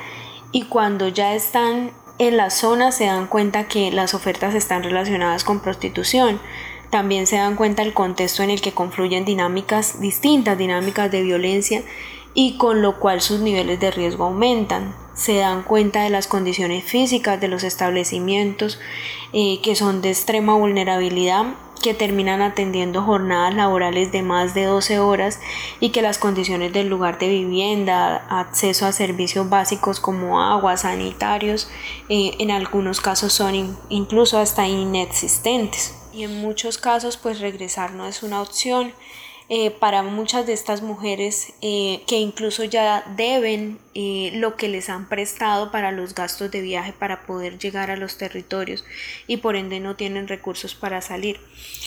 y 0.51 0.65
cuando 0.65 1.07
ya 1.07 1.33
están 1.37 1.93
en 2.19 2.37
la 2.37 2.51
zona 2.51 2.91
se 2.91 3.07
dan 3.07 3.29
cuenta 3.29 3.69
que 3.69 3.93
las 3.93 4.15
ofertas 4.15 4.57
están 4.57 4.83
relacionadas 4.83 5.45
con 5.45 5.61
prostitución. 5.61 6.41
También 6.91 7.29
se 7.29 7.37
dan 7.37 7.55
cuenta 7.55 7.85
del 7.85 7.95
contexto 7.95 8.43
en 8.43 8.51
el 8.51 8.61
que 8.61 8.73
confluyen 8.73 9.25
dinámicas 9.25 10.01
distintas, 10.01 10.59
dinámicas 10.59 11.09
de 11.13 11.23
violencia 11.23 11.85
y 12.35 12.57
con 12.57 12.83
lo 12.83 12.99
cual 12.99 13.21
sus 13.21 13.41
niveles 13.41 13.81
de 13.81 13.91
riesgo 13.91 14.25
aumentan. 14.25 14.95
Se 15.15 15.37
dan 15.37 15.63
cuenta 15.63 16.03
de 16.03 16.11
las 16.11 16.29
condiciones 16.29 16.85
físicas 16.85 17.41
de 17.41 17.49
los 17.49 17.65
establecimientos 17.65 18.79
eh, 19.33 19.61
que 19.63 19.75
son 19.75 20.01
de 20.01 20.11
extrema 20.11 20.55
vulnerabilidad 20.55 21.47
que 21.83 21.95
terminan 21.95 22.43
atendiendo 22.43 23.03
jornadas 23.03 23.55
laborales 23.55 24.13
de 24.13 24.23
más 24.23 24.55
de 24.55 24.65
12 24.65 24.99
horas 24.99 25.41
y 25.81 25.91
que 25.91 26.03
las 26.03 26.19
condiciones 26.19 26.73
del 26.73 26.89
lugar 26.89 27.19
de 27.19 27.29
vivienda, 27.29 28.27
acceso 28.29 28.87
a 28.87 28.93
servicios 28.93 29.49
básicos 29.49 30.01
como 30.01 30.41
agua, 30.41 30.77
sanitarios, 30.77 31.71
eh, 32.09 32.33
en 32.39 32.51
algunos 32.51 33.01
casos 33.01 33.33
son 33.33 33.77
incluso 33.89 34.39
hasta 34.39 34.67
inexistentes. 34.67 35.95
Y 36.13 36.25
en 36.25 36.41
muchos 36.41 36.79
casos 36.79 37.17
pues 37.17 37.41
regresar 37.41 37.93
no 37.93 38.07
es 38.07 38.23
una 38.23 38.41
opción 38.43 38.93
eh, 39.51 39.71
para 39.71 40.03
muchas 40.03 40.47
de 40.47 40.53
estas 40.53 40.83
mujeres 40.83 41.55
eh, 41.63 42.03
que 42.07 42.17
incluso 42.19 42.65
ya 42.65 43.03
deben 43.17 43.79
eh, 43.95 44.31
lo 44.35 44.57
que 44.57 44.69
les 44.69 44.91
han 44.91 45.09
prestado 45.09 45.71
para 45.71 45.91
los 45.91 46.15
gastos 46.15 46.51
de 46.51 46.61
viaje 46.61 46.93
para 46.93 47.23
poder 47.23 47.59
llegar 47.59 47.91
a 47.91 47.97
los 47.97 48.19
territorios 48.19 48.85
y 49.27 49.39
por 49.39 49.57
ende 49.57 49.81
no 49.81 49.97
tienen 49.97 50.29
recursos 50.29 50.75
para 50.75 51.01
salir. 51.01 51.41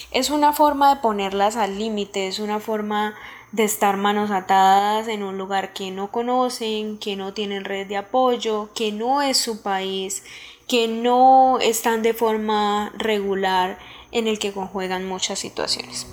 Es 0.10 0.32
una 0.32 0.54
forma 0.54 0.96
de 0.96 1.02
ponerlas 1.02 1.56
al 1.56 1.78
límite, 1.78 2.28
es 2.28 2.40
una 2.40 2.60
forma 2.60 3.14
de 3.52 3.64
estar 3.64 3.96
manos 3.96 4.32
atadas 4.32 5.08
en 5.08 5.22
un 5.22 5.38
lugar 5.38 5.74
que 5.74 5.92
no 5.92 6.10
conocen, 6.10 6.98
que 6.98 7.16
no 7.16 7.34
tienen 7.34 7.64
red 7.64 7.86
de 7.86 7.98
apoyo, 7.98 8.70
que 8.74 8.92
no 8.92 9.22
es 9.22 9.38
su 9.38 9.62
país, 9.62 10.24
que 10.68 10.88
no 10.88 11.60
están 11.60 12.02
de 12.02 12.16
forma 12.16 12.92
regular 12.98 13.78
en 14.12 14.28
el 14.28 14.40
que 14.40 14.52
conjuegan 14.52 15.06
muchas 15.06 15.38
situaciones. 15.38 16.08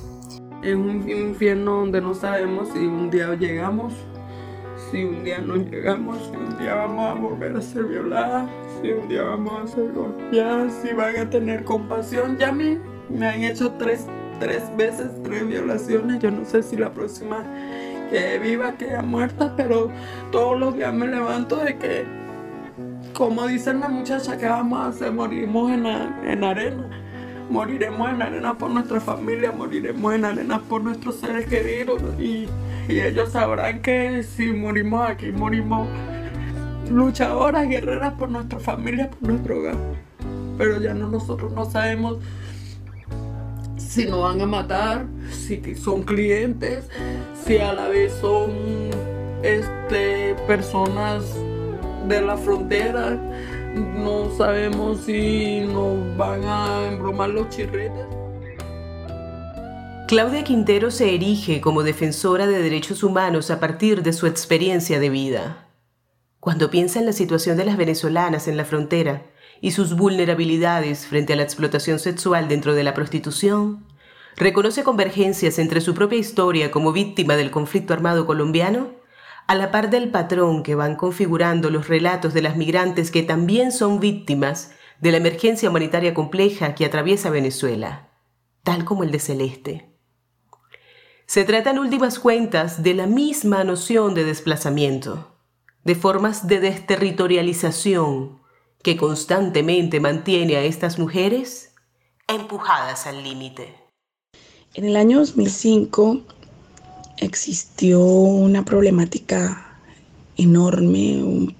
Es 0.63 0.75
un 0.75 1.09
infierno 1.09 1.81
donde 1.81 2.01
no 2.01 2.15
sabemos 2.15 2.69
si 2.71 2.79
un 2.79 3.11
día 3.11 3.35
llegamos, 3.35 3.95
si 4.91 5.05
un 5.05 5.23
día 5.25 5.39
no 5.39 5.57
llegamos, 5.57 6.19
si 6.31 6.37
un 6.37 6.59
día 6.59 6.75
vamos 6.75 7.11
a 7.11 7.15
volver 7.15 7.57
a 7.57 7.61
ser 7.61 7.85
violadas, 7.85 8.49
si 8.81 8.91
un 8.91 9.09
día 9.09 9.23
vamos 9.23 9.53
a 9.63 9.67
ser 9.67 9.93
golpeadas, 9.93 10.73
si 10.83 10.93
van 10.95 11.17
a 11.17 11.31
tener 11.31 11.65
compasión. 11.65 12.37
Ya 12.39 12.53
mí 12.53 12.79
me 13.09 13.27
han 13.27 13.43
hecho 13.45 13.73
tres 13.73 14.07
tres 14.39 14.65
veces, 14.77 15.09
tres 15.23 15.47
violaciones. 15.47 16.21
Yo 16.21 16.31
no 16.31 16.45
sé 16.45 16.63
si 16.63 16.77
la 16.77 16.93
próxima 16.93 17.45
que 18.11 18.39
viva 18.39 18.73
queda 18.73 19.03
muerta, 19.03 19.55
pero 19.57 19.91
todos 20.31 20.59
los 20.59 20.75
días 20.75 20.95
me 20.95 21.07
levanto 21.07 21.57
de 21.57 21.77
que, 21.77 22.05
como 23.13 23.47
dicen 23.47 23.81
las 23.81 23.91
muchachas, 23.91 24.37
que 24.37 24.47
vamos 24.47 24.79
a 24.79 24.87
hacer? 24.89 25.13
Moriremos 25.13 25.71
en, 25.71 25.87
en 25.87 26.45
arena. 26.45 26.89
Moriremos 27.51 28.11
en 28.11 28.23
arena 28.23 28.57
por 28.57 28.71
nuestra 28.71 29.01
familia, 29.01 29.53
moriremos 29.53 30.15
en 30.15 30.25
arena 30.25 30.61
por 30.61 30.83
nuestros 30.83 31.17
seres 31.17 31.47
queridos. 31.47 32.03
Y, 32.19 32.49
ellos 32.89 33.33
sabrán 33.33 33.83
que 33.83 34.23
si 34.23 34.47
morimos 34.53 35.09
aquí, 35.09 35.31
morimos 35.31 35.87
luchadoras, 36.91 37.69
guerreras 37.69 38.15
por 38.15 38.31
nuestra 38.31 38.59
familia, 38.59 39.11
por 39.11 39.29
nuestro 39.29 39.59
hogar. 39.59 39.77
Pero 40.57 40.81
ya 40.81 40.95
no 40.95 41.09
nosotros 41.09 41.53
no 41.53 41.67
sabemos 41.67 42.19
si 43.77 44.07
no 44.07 44.21
van 44.21 44.41
a 44.41 44.47
matar, 44.47 45.07
si 45.31 45.75
son 45.75 46.03
clientes, 46.03 46.89
si 47.45 47.59
a 47.59 47.73
la 47.73 47.89
vez 47.89 48.13
son 48.21 48.51
este, 49.43 50.35
personas 50.47 51.25
de 52.07 52.23
la 52.23 52.37
frontera. 52.37 53.19
No 53.79 54.31
sabemos 54.37 55.01
si 55.05 55.61
nos 55.61 56.17
van 56.17 56.45
a 56.45 56.89
embromar 56.89 57.31
los 57.31 57.49
chirretes. 57.49 58.07
Claudia 60.09 60.43
Quintero 60.43 60.91
se 60.91 61.15
erige 61.15 61.61
como 61.61 61.83
defensora 61.83 62.47
de 62.47 62.63
derechos 62.63 63.03
humanos 63.03 63.51
a 63.51 63.61
partir 63.61 64.03
de 64.03 64.13
su 64.13 64.27
experiencia 64.27 64.99
de 65.01 65.11
vida. 65.11 65.69
Cuando 66.41 66.71
piensa 66.71 66.99
en 66.99 67.07
la 67.07 67.13
situación 67.13 67.57
de 67.57 67.67
las 67.67 67.77
venezolanas 67.77 68.49
en 68.49 68.57
la 68.57 68.65
frontera, 68.65 69.25
y 69.61 69.73
sus 69.73 69.97
vulnerabilidades 69.97 71.07
frente 71.07 71.33
a 71.33 71.37
la 71.37 71.43
explotación 71.43 71.99
sexual 71.99 72.49
dentro 72.49 72.75
de 72.75 72.85
la 72.85 72.95
prostitución, 72.95 73.85
reconoce 74.37 74.85
convergencias 74.85 75.59
entre 75.59 75.81
su 75.81 75.95
propia 75.95 76.19
historia 76.19 76.71
como 76.71 76.93
víctima 76.93 77.37
del 77.37 77.51
conflicto 77.51 77.93
armado 77.93 78.25
colombiano, 78.27 78.93
a 79.49 79.55
la 79.55 79.71
par 79.71 79.89
del 79.89 80.11
patrón 80.11 80.63
que 80.63 80.75
van 80.75 80.95
configurando 80.95 81.71
los 81.71 81.89
relatos 81.89 82.35
de 82.35 82.43
las 82.43 82.57
migrantes 82.57 83.11
que 83.11 83.23
también 83.23 83.73
son 83.73 83.99
víctimas 83.99 84.73
de 85.01 85.11
la 85.11 85.17
emergencia 85.17 85.71
humanitaria 85.71 86.13
compleja 86.13 86.75
que 86.75 86.85
atraviesa 86.85 87.31
Venezuela, 87.31 88.11
tal 88.63 88.85
como 88.85 89.05
el 89.05 89.11
de 89.11 89.19
Celeste. 89.19 89.97
Se 91.25 91.45
trata 91.45 91.71
en 91.71 91.79
últimas 91.79 92.19
cuentas 92.19 92.83
de 92.83 92.93
la 92.93 93.07
misma 93.07 93.65
noción 93.65 94.15
de 94.15 94.25
desplazamiento, 94.25 95.35
de 95.83 95.95
formas 95.95 96.47
de 96.47 96.61
desterritorialización 96.61 98.43
que 98.83 98.99
constantemente 98.99 99.99
mantiene 99.99 100.57
a 100.57 100.63
estas 100.63 100.99
mujeres 100.99 101.75
empujadas 102.27 103.07
al 103.07 103.23
límite. 103.23 103.75
En 104.75 104.85
el 104.85 104.97
año 104.97 105.21
2005 105.21 106.21
existió 107.21 108.01
una 108.01 108.65
problemática 108.65 109.79
enorme, 110.37 111.23
un 111.23 111.55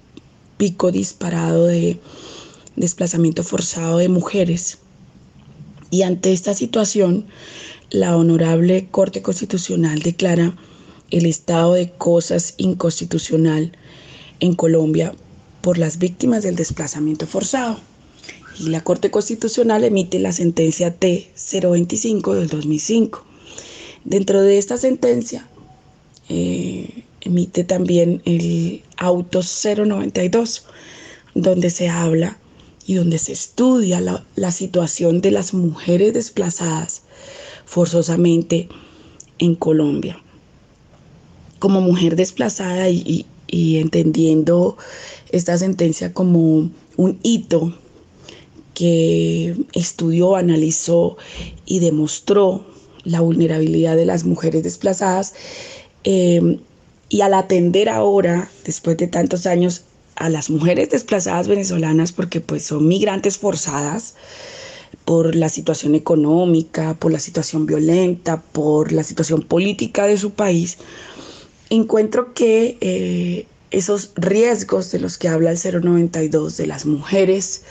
pico 0.57 0.91
disparado 0.91 1.67
de 1.67 1.99
desplazamiento 2.75 3.43
forzado 3.43 3.97
de 3.97 4.09
mujeres. 4.09 4.79
Y 5.91 6.03
ante 6.03 6.33
esta 6.33 6.53
situación, 6.53 7.25
la 7.89 8.15
Honorable 8.15 8.87
Corte 8.91 9.21
Constitucional 9.21 9.99
declara 9.99 10.55
el 11.11 11.25
estado 11.25 11.73
de 11.73 11.89
cosas 11.91 12.53
inconstitucional 12.57 13.71
en 14.39 14.53
Colombia 14.55 15.13
por 15.61 15.77
las 15.77 15.97
víctimas 15.97 16.43
del 16.43 16.55
desplazamiento 16.55 17.25
forzado. 17.25 17.79
Y 18.59 18.69
la 18.69 18.83
Corte 18.83 19.09
Constitucional 19.09 19.83
emite 19.83 20.19
la 20.19 20.31
sentencia 20.31 20.99
T025 20.99 22.33
del 22.35 22.47
2005. 22.47 23.28
Dentro 24.05 24.41
de 24.41 24.57
esta 24.57 24.77
sentencia 24.77 25.47
eh, 26.29 27.03
emite 27.21 27.63
también 27.63 28.21
el 28.25 28.83
auto 28.97 29.41
092, 29.41 30.65
donde 31.35 31.69
se 31.69 31.89
habla 31.89 32.37
y 32.85 32.95
donde 32.95 33.19
se 33.19 33.33
estudia 33.33 34.01
la, 34.35 34.51
situación 34.51 35.21
de 35.21 35.31
las 35.31 35.53
mujeres 35.53 36.13
desplazadas 36.13 37.03
forzosamente 37.65 38.67
en 39.37 39.55
Colombia. 39.55 40.21
Como 41.59 41.81
mujer 41.81 42.15
desplazada 42.15 42.89
y 42.89 43.25
entendiendo 43.47 44.77
esta 45.31 45.57
sentencia 45.57 46.13
como 46.13 46.71
un 46.97 47.19
hito 47.21 47.73
que 48.73 49.55
estudió, 49.73 50.35
analizó 50.35 51.17
y 51.65 51.79
demostró 51.79 52.65
la 53.09 53.21
vulnerabilidad 53.21 53.95
de 53.95 54.05
las 54.05 54.23
mujeres 54.23 54.63
desplazadas. 54.63 55.33
Eh, 56.03 56.59
y 57.09 57.21
al 57.21 57.33
atender 57.33 57.89
ahora, 57.89 58.49
después 58.65 58.97
de 58.97 59.07
tantos 59.07 59.45
años, 59.47 59.83
a 60.15 60.29
las 60.29 60.49
mujeres 60.49 60.89
desplazadas 60.89 61.47
venezolanas, 61.47 62.11
porque 62.11 62.41
pues 62.41 62.65
son 62.65 62.87
migrantes 62.87 63.37
forzadas 63.37 64.15
por 65.05 65.35
la 65.35 65.49
situación 65.49 65.95
económica, 65.95 66.93
por 66.93 67.11
la 67.11 67.19
situación 67.19 67.65
violenta, 67.65 68.41
por 68.41 68.91
la 68.91 69.03
situación 69.03 69.41
política 69.41 70.05
de 70.05 70.17
su 70.17 70.31
país, 70.31 70.77
encuentro 71.69 72.33
que 72.33 72.77
eh, 72.81 73.47
esos 73.71 74.11
riesgos 74.15 74.91
de 74.91 74.99
los 74.99 75.17
que 75.17 75.29
habla 75.29 75.51
el 75.51 75.57
092 75.57 76.57
de 76.57 76.67
las 76.67 76.85
mujeres 76.85 77.63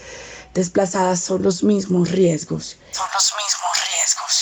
desplazadas 0.54 1.20
son 1.20 1.42
los 1.42 1.62
mismos 1.62 2.10
riesgos. 2.10 2.76
Son 2.92 3.06
los 3.14 3.32
mismos 3.36 3.72
riesgos 3.94 4.37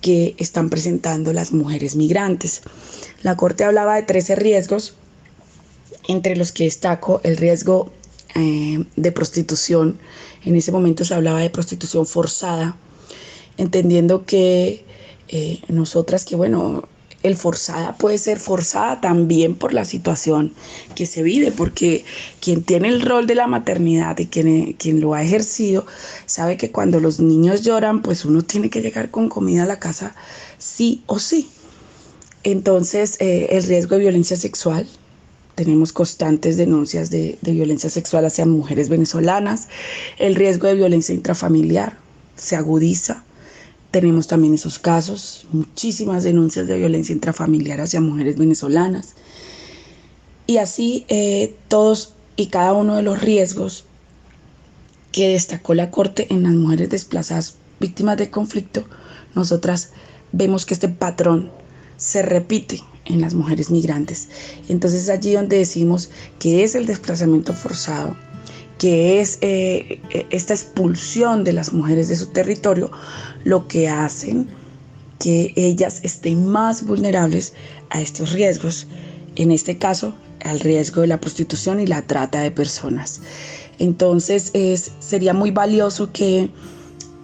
que 0.00 0.34
están 0.38 0.70
presentando 0.70 1.32
las 1.32 1.52
mujeres 1.52 1.96
migrantes. 1.96 2.62
La 3.22 3.36
Corte 3.36 3.64
hablaba 3.64 3.96
de 3.96 4.02
13 4.02 4.36
riesgos, 4.36 4.94
entre 6.08 6.36
los 6.36 6.52
que 6.52 6.64
destaco 6.64 7.20
el 7.24 7.36
riesgo 7.36 7.92
eh, 8.34 8.84
de 8.96 9.12
prostitución. 9.12 9.98
En 10.44 10.56
ese 10.56 10.72
momento 10.72 11.04
se 11.04 11.14
hablaba 11.14 11.40
de 11.40 11.50
prostitución 11.50 12.06
forzada, 12.06 12.76
entendiendo 13.56 14.24
que 14.24 14.84
eh, 15.28 15.60
nosotras, 15.68 16.24
que 16.24 16.36
bueno, 16.36 16.88
el 17.22 17.36
forzada 17.36 17.96
puede 17.96 18.18
ser 18.18 18.38
forzada 18.38 19.00
también 19.00 19.54
por 19.54 19.74
la 19.74 19.84
situación 19.84 20.54
que 20.94 21.06
se 21.06 21.22
vive, 21.22 21.52
porque 21.52 22.04
quien 22.40 22.62
tiene 22.62 22.88
el 22.88 23.02
rol 23.02 23.26
de 23.26 23.34
la 23.34 23.46
maternidad 23.46 24.18
y 24.18 24.26
quien, 24.26 24.72
quien 24.74 25.00
lo 25.00 25.14
ha 25.14 25.22
ejercido, 25.22 25.86
sabe 26.26 26.56
que 26.56 26.70
cuando 26.70 26.98
los 27.00 27.20
niños 27.20 27.62
lloran, 27.62 28.02
pues 28.02 28.24
uno 28.24 28.42
tiene 28.42 28.70
que 28.70 28.80
llegar 28.80 29.10
con 29.10 29.28
comida 29.28 29.64
a 29.64 29.66
la 29.66 29.78
casa 29.78 30.14
sí 30.58 31.02
o 31.06 31.18
sí. 31.18 31.50
Entonces, 32.42 33.16
eh, 33.20 33.48
el 33.50 33.64
riesgo 33.64 33.96
de 33.96 34.02
violencia 34.02 34.36
sexual, 34.36 34.88
tenemos 35.56 35.92
constantes 35.92 36.56
denuncias 36.56 37.10
de, 37.10 37.36
de 37.42 37.52
violencia 37.52 37.90
sexual 37.90 38.24
hacia 38.24 38.46
mujeres 38.46 38.88
venezolanas, 38.88 39.68
el 40.18 40.34
riesgo 40.34 40.68
de 40.68 40.74
violencia 40.74 41.14
intrafamiliar 41.14 41.98
se 42.36 42.56
agudiza 42.56 43.22
tenemos 43.90 44.28
también 44.28 44.54
esos 44.54 44.78
casos, 44.78 45.46
muchísimas 45.52 46.22
denuncias 46.22 46.66
de 46.66 46.78
violencia 46.78 47.12
intrafamiliar 47.12 47.80
hacia 47.80 48.00
mujeres 48.00 48.36
venezolanas. 48.36 49.14
Y 50.46 50.58
así 50.58 51.04
eh, 51.08 51.54
todos 51.68 52.14
y 52.36 52.46
cada 52.46 52.72
uno 52.72 52.96
de 52.96 53.02
los 53.02 53.20
riesgos 53.20 53.84
que 55.12 55.28
destacó 55.28 55.74
la 55.74 55.90
Corte 55.90 56.26
en 56.30 56.44
las 56.44 56.52
mujeres 56.52 56.88
desplazadas 56.90 57.56
víctimas 57.80 58.16
de 58.16 58.30
conflicto, 58.30 58.84
nosotras 59.34 59.90
vemos 60.32 60.66
que 60.66 60.74
este 60.74 60.88
patrón 60.88 61.50
se 61.96 62.22
repite 62.22 62.82
en 63.06 63.20
las 63.20 63.34
mujeres 63.34 63.70
migrantes. 63.70 64.28
Entonces 64.68 65.08
allí 65.08 65.32
donde 65.32 65.58
decimos 65.58 66.10
que 66.38 66.62
es 66.62 66.74
el 66.74 66.86
desplazamiento 66.86 67.52
forzado, 67.52 68.16
que 68.80 69.20
es 69.20 69.36
eh, 69.42 70.00
esta 70.30 70.54
expulsión 70.54 71.44
de 71.44 71.52
las 71.52 71.70
mujeres 71.70 72.08
de 72.08 72.16
su 72.16 72.28
territorio, 72.28 72.90
lo 73.44 73.68
que 73.68 73.90
hacen 73.90 74.48
que 75.18 75.52
ellas 75.54 76.00
estén 76.02 76.46
más 76.46 76.86
vulnerables 76.86 77.52
a 77.90 78.00
estos 78.00 78.32
riesgos, 78.32 78.86
en 79.36 79.52
este 79.52 79.76
caso 79.76 80.14
al 80.42 80.60
riesgo 80.60 81.02
de 81.02 81.08
la 81.08 81.20
prostitución 81.20 81.78
y 81.78 81.86
la 81.86 82.00
trata 82.00 82.40
de 82.40 82.50
personas. 82.50 83.20
Entonces 83.78 84.50
es, 84.54 84.92
sería 84.98 85.34
muy 85.34 85.50
valioso 85.50 86.10
que 86.10 86.48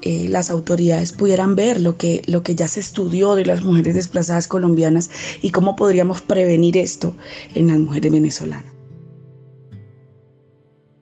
eh, 0.03 0.29
las 0.29 0.51
autoridades 0.51 1.13
pudieran 1.13 1.57
ver 1.57 1.81
lo 1.81 1.97
que, 1.97 2.21
lo 2.27 2.43
que 2.43 2.55
ya 2.55 2.69
se 2.69 2.81
estudió 2.81 3.35
de 3.35 3.47
las 3.47 3.65
mujeres 3.65 3.95
desplazadas 3.95 4.47
colombianas 4.47 5.09
y 5.41 5.53
cómo 5.53 5.75
podríamos 5.75 6.21
prevenir 6.21 6.77
esto 6.77 7.17
en 7.55 7.69
las 7.69 7.79
mujeres 7.79 8.13
venezolanas. 8.13 8.76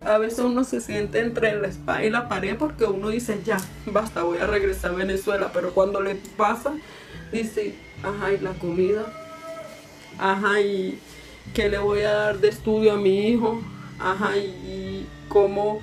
A 0.05 0.19
veces 0.19 0.41
uno 0.41 0.65
se 0.65 0.81
siente 0.81 1.21
entre 1.21 1.59
la 1.59 1.69
espada 1.69 2.05
y 2.05 2.11
la 2.11 2.29
pared 2.29 2.57
porque 2.59 2.85
uno 2.85 3.09
dice, 3.09 3.41
ya, 3.45 3.57
basta, 3.87 4.23
voy 4.23 4.39
a 4.39 4.47
regresar 4.47 4.91
a 4.91 4.95
Venezuela, 4.95 5.51
pero 5.53 5.73
cuando 5.73 6.03
le 6.03 6.17
pasa, 6.37 6.75
dice, 7.33 7.75
ajá, 8.03 8.33
y 8.33 8.39
la 8.39 8.53
comida, 8.53 9.07
ajá, 10.19 10.61
y 10.61 10.99
qué 11.55 11.71
le 11.71 11.79
voy 11.79 12.01
a 12.01 12.13
dar 12.13 12.39
de 12.39 12.49
estudio 12.49 12.93
a 12.93 12.97
mi 12.97 13.29
hijo, 13.29 13.63
ajá, 13.99 14.37
y, 14.37 15.07
cómo, 15.29 15.81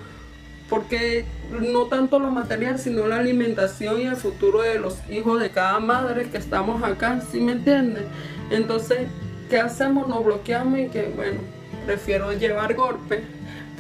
porque 0.70 1.26
no 1.50 1.86
tanto 1.86 2.20
lo 2.20 2.30
material, 2.30 2.80
sino 2.80 3.08
la 3.08 3.18
alimentación 3.18 4.00
y 4.00 4.06
el 4.06 4.16
futuro 4.16 4.62
de 4.62 4.80
los 4.80 4.98
hijos 5.10 5.42
de 5.42 5.50
cada 5.50 5.80
madre 5.80 6.30
que 6.30 6.38
estamos 6.38 6.84
acá, 6.84 7.22
¿sí 7.32 7.42
me 7.42 7.54
entiendes? 7.54 8.04
Entonces, 8.52 9.08
¿qué 9.50 9.60
hacemos? 9.60 10.08
Nos 10.08 10.24
bloqueamos 10.24 10.80
y 10.80 10.88
que, 10.88 11.12
bueno, 11.16 11.40
prefiero 11.86 12.32
llevar 12.34 12.76
golpes, 12.76 13.22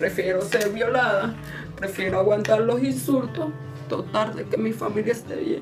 prefiero 0.01 0.41
ser 0.41 0.71
violada, 0.71 1.35
prefiero 1.75 2.17
aguantar 2.17 2.59
los 2.61 2.81
insultos, 2.81 3.51
total 3.87 4.35
de 4.35 4.45
que 4.45 4.57
mi 4.57 4.73
familia 4.73 5.11
esté 5.11 5.35
bien. 5.35 5.61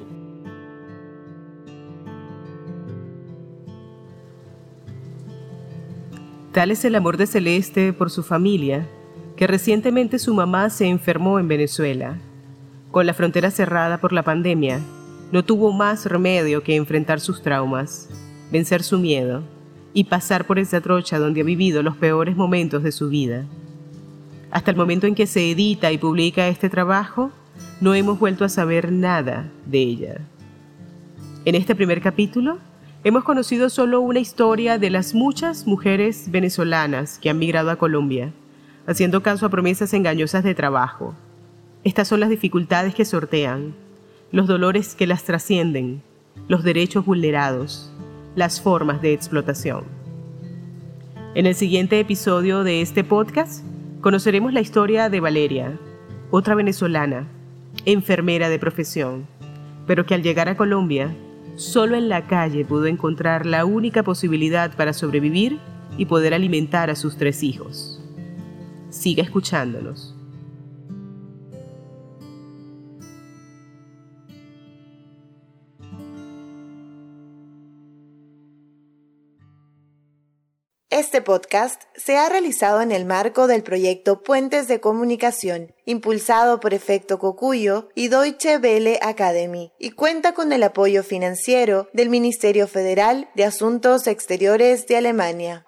Tal 6.53 6.71
es 6.71 6.85
el 6.85 6.95
amor 6.95 7.17
de 7.17 7.27
Celeste 7.27 7.91
por 7.91 8.09
su 8.09 8.23
familia, 8.23 8.87
que 9.35 9.45
recientemente 9.45 10.17
su 10.19 10.33
mamá 10.33 10.69
se 10.69 10.87
enfermó 10.87 11.37
en 11.37 11.49
Venezuela. 11.49 12.17
Con 12.91 13.05
la 13.05 13.13
frontera 13.13 13.51
cerrada 13.51 13.99
por 13.99 14.13
la 14.13 14.23
pandemia, 14.23 14.79
no 15.33 15.43
tuvo 15.43 15.73
más 15.73 16.05
remedio 16.05 16.63
que 16.63 16.77
enfrentar 16.77 17.19
sus 17.19 17.41
traumas, 17.41 18.07
vencer 18.53 18.83
su 18.83 18.99
miedo 18.99 19.43
y 19.93 20.05
pasar 20.05 20.47
por 20.47 20.59
esa 20.59 20.79
trocha 20.79 21.19
donde 21.19 21.41
ha 21.41 21.43
vivido 21.43 21.83
los 21.83 21.97
peores 21.97 22.37
momentos 22.37 22.83
de 22.83 22.93
su 22.93 23.09
vida. 23.09 23.45
Hasta 24.51 24.71
el 24.71 24.77
momento 24.77 25.07
en 25.07 25.15
que 25.15 25.27
se 25.27 25.51
edita 25.51 25.91
y 25.91 25.97
publica 25.97 26.47
este 26.47 26.69
trabajo, 26.69 27.31
no 27.81 27.93
hemos 27.93 28.19
vuelto 28.19 28.45
a 28.45 28.49
saber 28.49 28.91
nada 28.91 29.51
de 29.65 29.79
ella. 29.79 30.17
En 31.45 31.55
este 31.55 31.75
primer 31.75 32.01
capítulo, 32.01 32.59
Hemos 33.01 33.23
conocido 33.23 33.69
solo 33.69 34.01
una 34.01 34.19
historia 34.19 34.77
de 34.77 34.89
las 34.89 35.13
muchas 35.13 35.65
mujeres 35.65 36.29
venezolanas 36.29 37.17
que 37.17 37.29
han 37.29 37.39
migrado 37.39 37.71
a 37.71 37.77
Colombia, 37.77 38.33
haciendo 38.87 39.23
caso 39.23 39.45
a 39.45 39.49
promesas 39.49 39.93
engañosas 39.93 40.43
de 40.43 40.53
trabajo. 40.53 41.15
Estas 41.85 42.09
son 42.09 42.19
las 42.19 42.29
dificultades 42.29 42.93
que 42.93 43.05
sortean, 43.05 43.73
los 44.33 44.47
dolores 44.47 44.95
que 44.95 45.07
las 45.07 45.23
trascienden, 45.23 46.03
los 46.49 46.65
derechos 46.65 47.05
vulnerados, 47.05 47.89
las 48.35 48.59
formas 48.59 49.01
de 49.01 49.13
explotación. 49.13 49.85
En 51.35 51.45
el 51.45 51.55
siguiente 51.55 52.01
episodio 52.01 52.65
de 52.65 52.81
este 52.81 53.05
podcast 53.05 53.63
conoceremos 54.01 54.53
la 54.53 54.61
historia 54.61 55.09
de 55.09 55.19
Valeria, 55.19 55.77
otra 56.31 56.55
venezolana, 56.55 57.27
enfermera 57.85 58.49
de 58.49 58.59
profesión, 58.59 59.27
pero 59.87 60.05
que 60.05 60.13
al 60.13 60.23
llegar 60.23 60.49
a 60.49 60.57
Colombia 60.57 61.15
Solo 61.59 61.97
en 61.97 62.07
la 62.07 62.25
calle 62.25 62.63
pudo 62.63 62.85
encontrar 62.85 63.45
la 63.45 63.65
única 63.65 64.01
posibilidad 64.01 64.73
para 64.77 64.93
sobrevivir 64.93 65.59
y 65.97 66.05
poder 66.05 66.33
alimentar 66.33 66.89
a 66.89 66.95
sus 66.95 67.17
tres 67.17 67.43
hijos. 67.43 68.01
Siga 68.89 69.23
escuchándonos. 69.23 70.15
Este 80.99 81.21
podcast 81.21 81.83
se 81.95 82.17
ha 82.17 82.27
realizado 82.27 82.81
en 82.81 82.91
el 82.91 83.05
marco 83.05 83.47
del 83.47 83.63
proyecto 83.63 84.21
Puentes 84.21 84.67
de 84.67 84.81
Comunicación, 84.81 85.71
impulsado 85.85 86.59
por 86.59 86.73
Efecto 86.73 87.19
Cocuyo 87.19 87.87
y 87.95 88.09
Deutsche 88.09 88.57
Welle 88.57 88.99
Academy, 89.01 89.71
y 89.79 89.91
cuenta 89.91 90.33
con 90.33 90.51
el 90.51 90.61
apoyo 90.61 91.01
financiero 91.03 91.87
del 91.93 92.09
Ministerio 92.09 92.67
Federal 92.67 93.29
de 93.33 93.45
Asuntos 93.45 94.07
Exteriores 94.07 94.87
de 94.87 94.97
Alemania. 94.97 95.65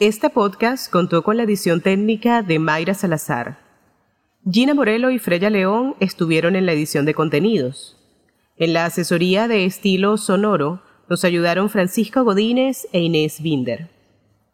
Este 0.00 0.28
podcast 0.30 0.90
contó 0.90 1.22
con 1.22 1.36
la 1.36 1.44
edición 1.44 1.80
técnica 1.80 2.42
de 2.42 2.58
Mayra 2.58 2.94
Salazar. 2.94 3.60
Gina 4.50 4.74
Morelo 4.74 5.12
y 5.12 5.20
Freya 5.20 5.48
León 5.48 5.94
estuvieron 6.00 6.56
en 6.56 6.66
la 6.66 6.72
edición 6.72 7.04
de 7.06 7.14
contenidos. 7.14 8.00
En 8.56 8.72
la 8.72 8.86
asesoría 8.86 9.46
de 9.46 9.64
estilo 9.64 10.16
sonoro 10.16 10.82
nos 11.08 11.24
ayudaron 11.24 11.70
Francisco 11.70 12.24
Godínez 12.24 12.88
e 12.92 12.98
Inés 12.98 13.40
Binder. 13.40 13.93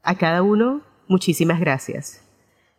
A 0.03 0.17
cada 0.17 0.43
uno, 0.43 0.83
muchísimas 1.09 1.61
gracias. 1.61 2.27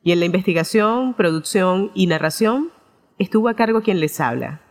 Y 0.03 0.11
en 0.11 0.19
la 0.19 0.25
investigación, 0.25 1.13
producción 1.13 1.91
y 1.93 2.07
narración 2.07 2.71
estuvo 3.19 3.49
a 3.49 3.55
cargo 3.55 3.81
quien 3.81 3.99
les 3.99 4.19
habla, 4.19 4.61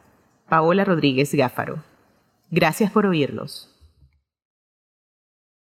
Paola 0.48 0.84
Rodríguez 0.84 1.32
Gáfaro. 1.34 1.84
Gracias 2.50 2.90
por 2.90 3.06
oírnos. 3.06 3.69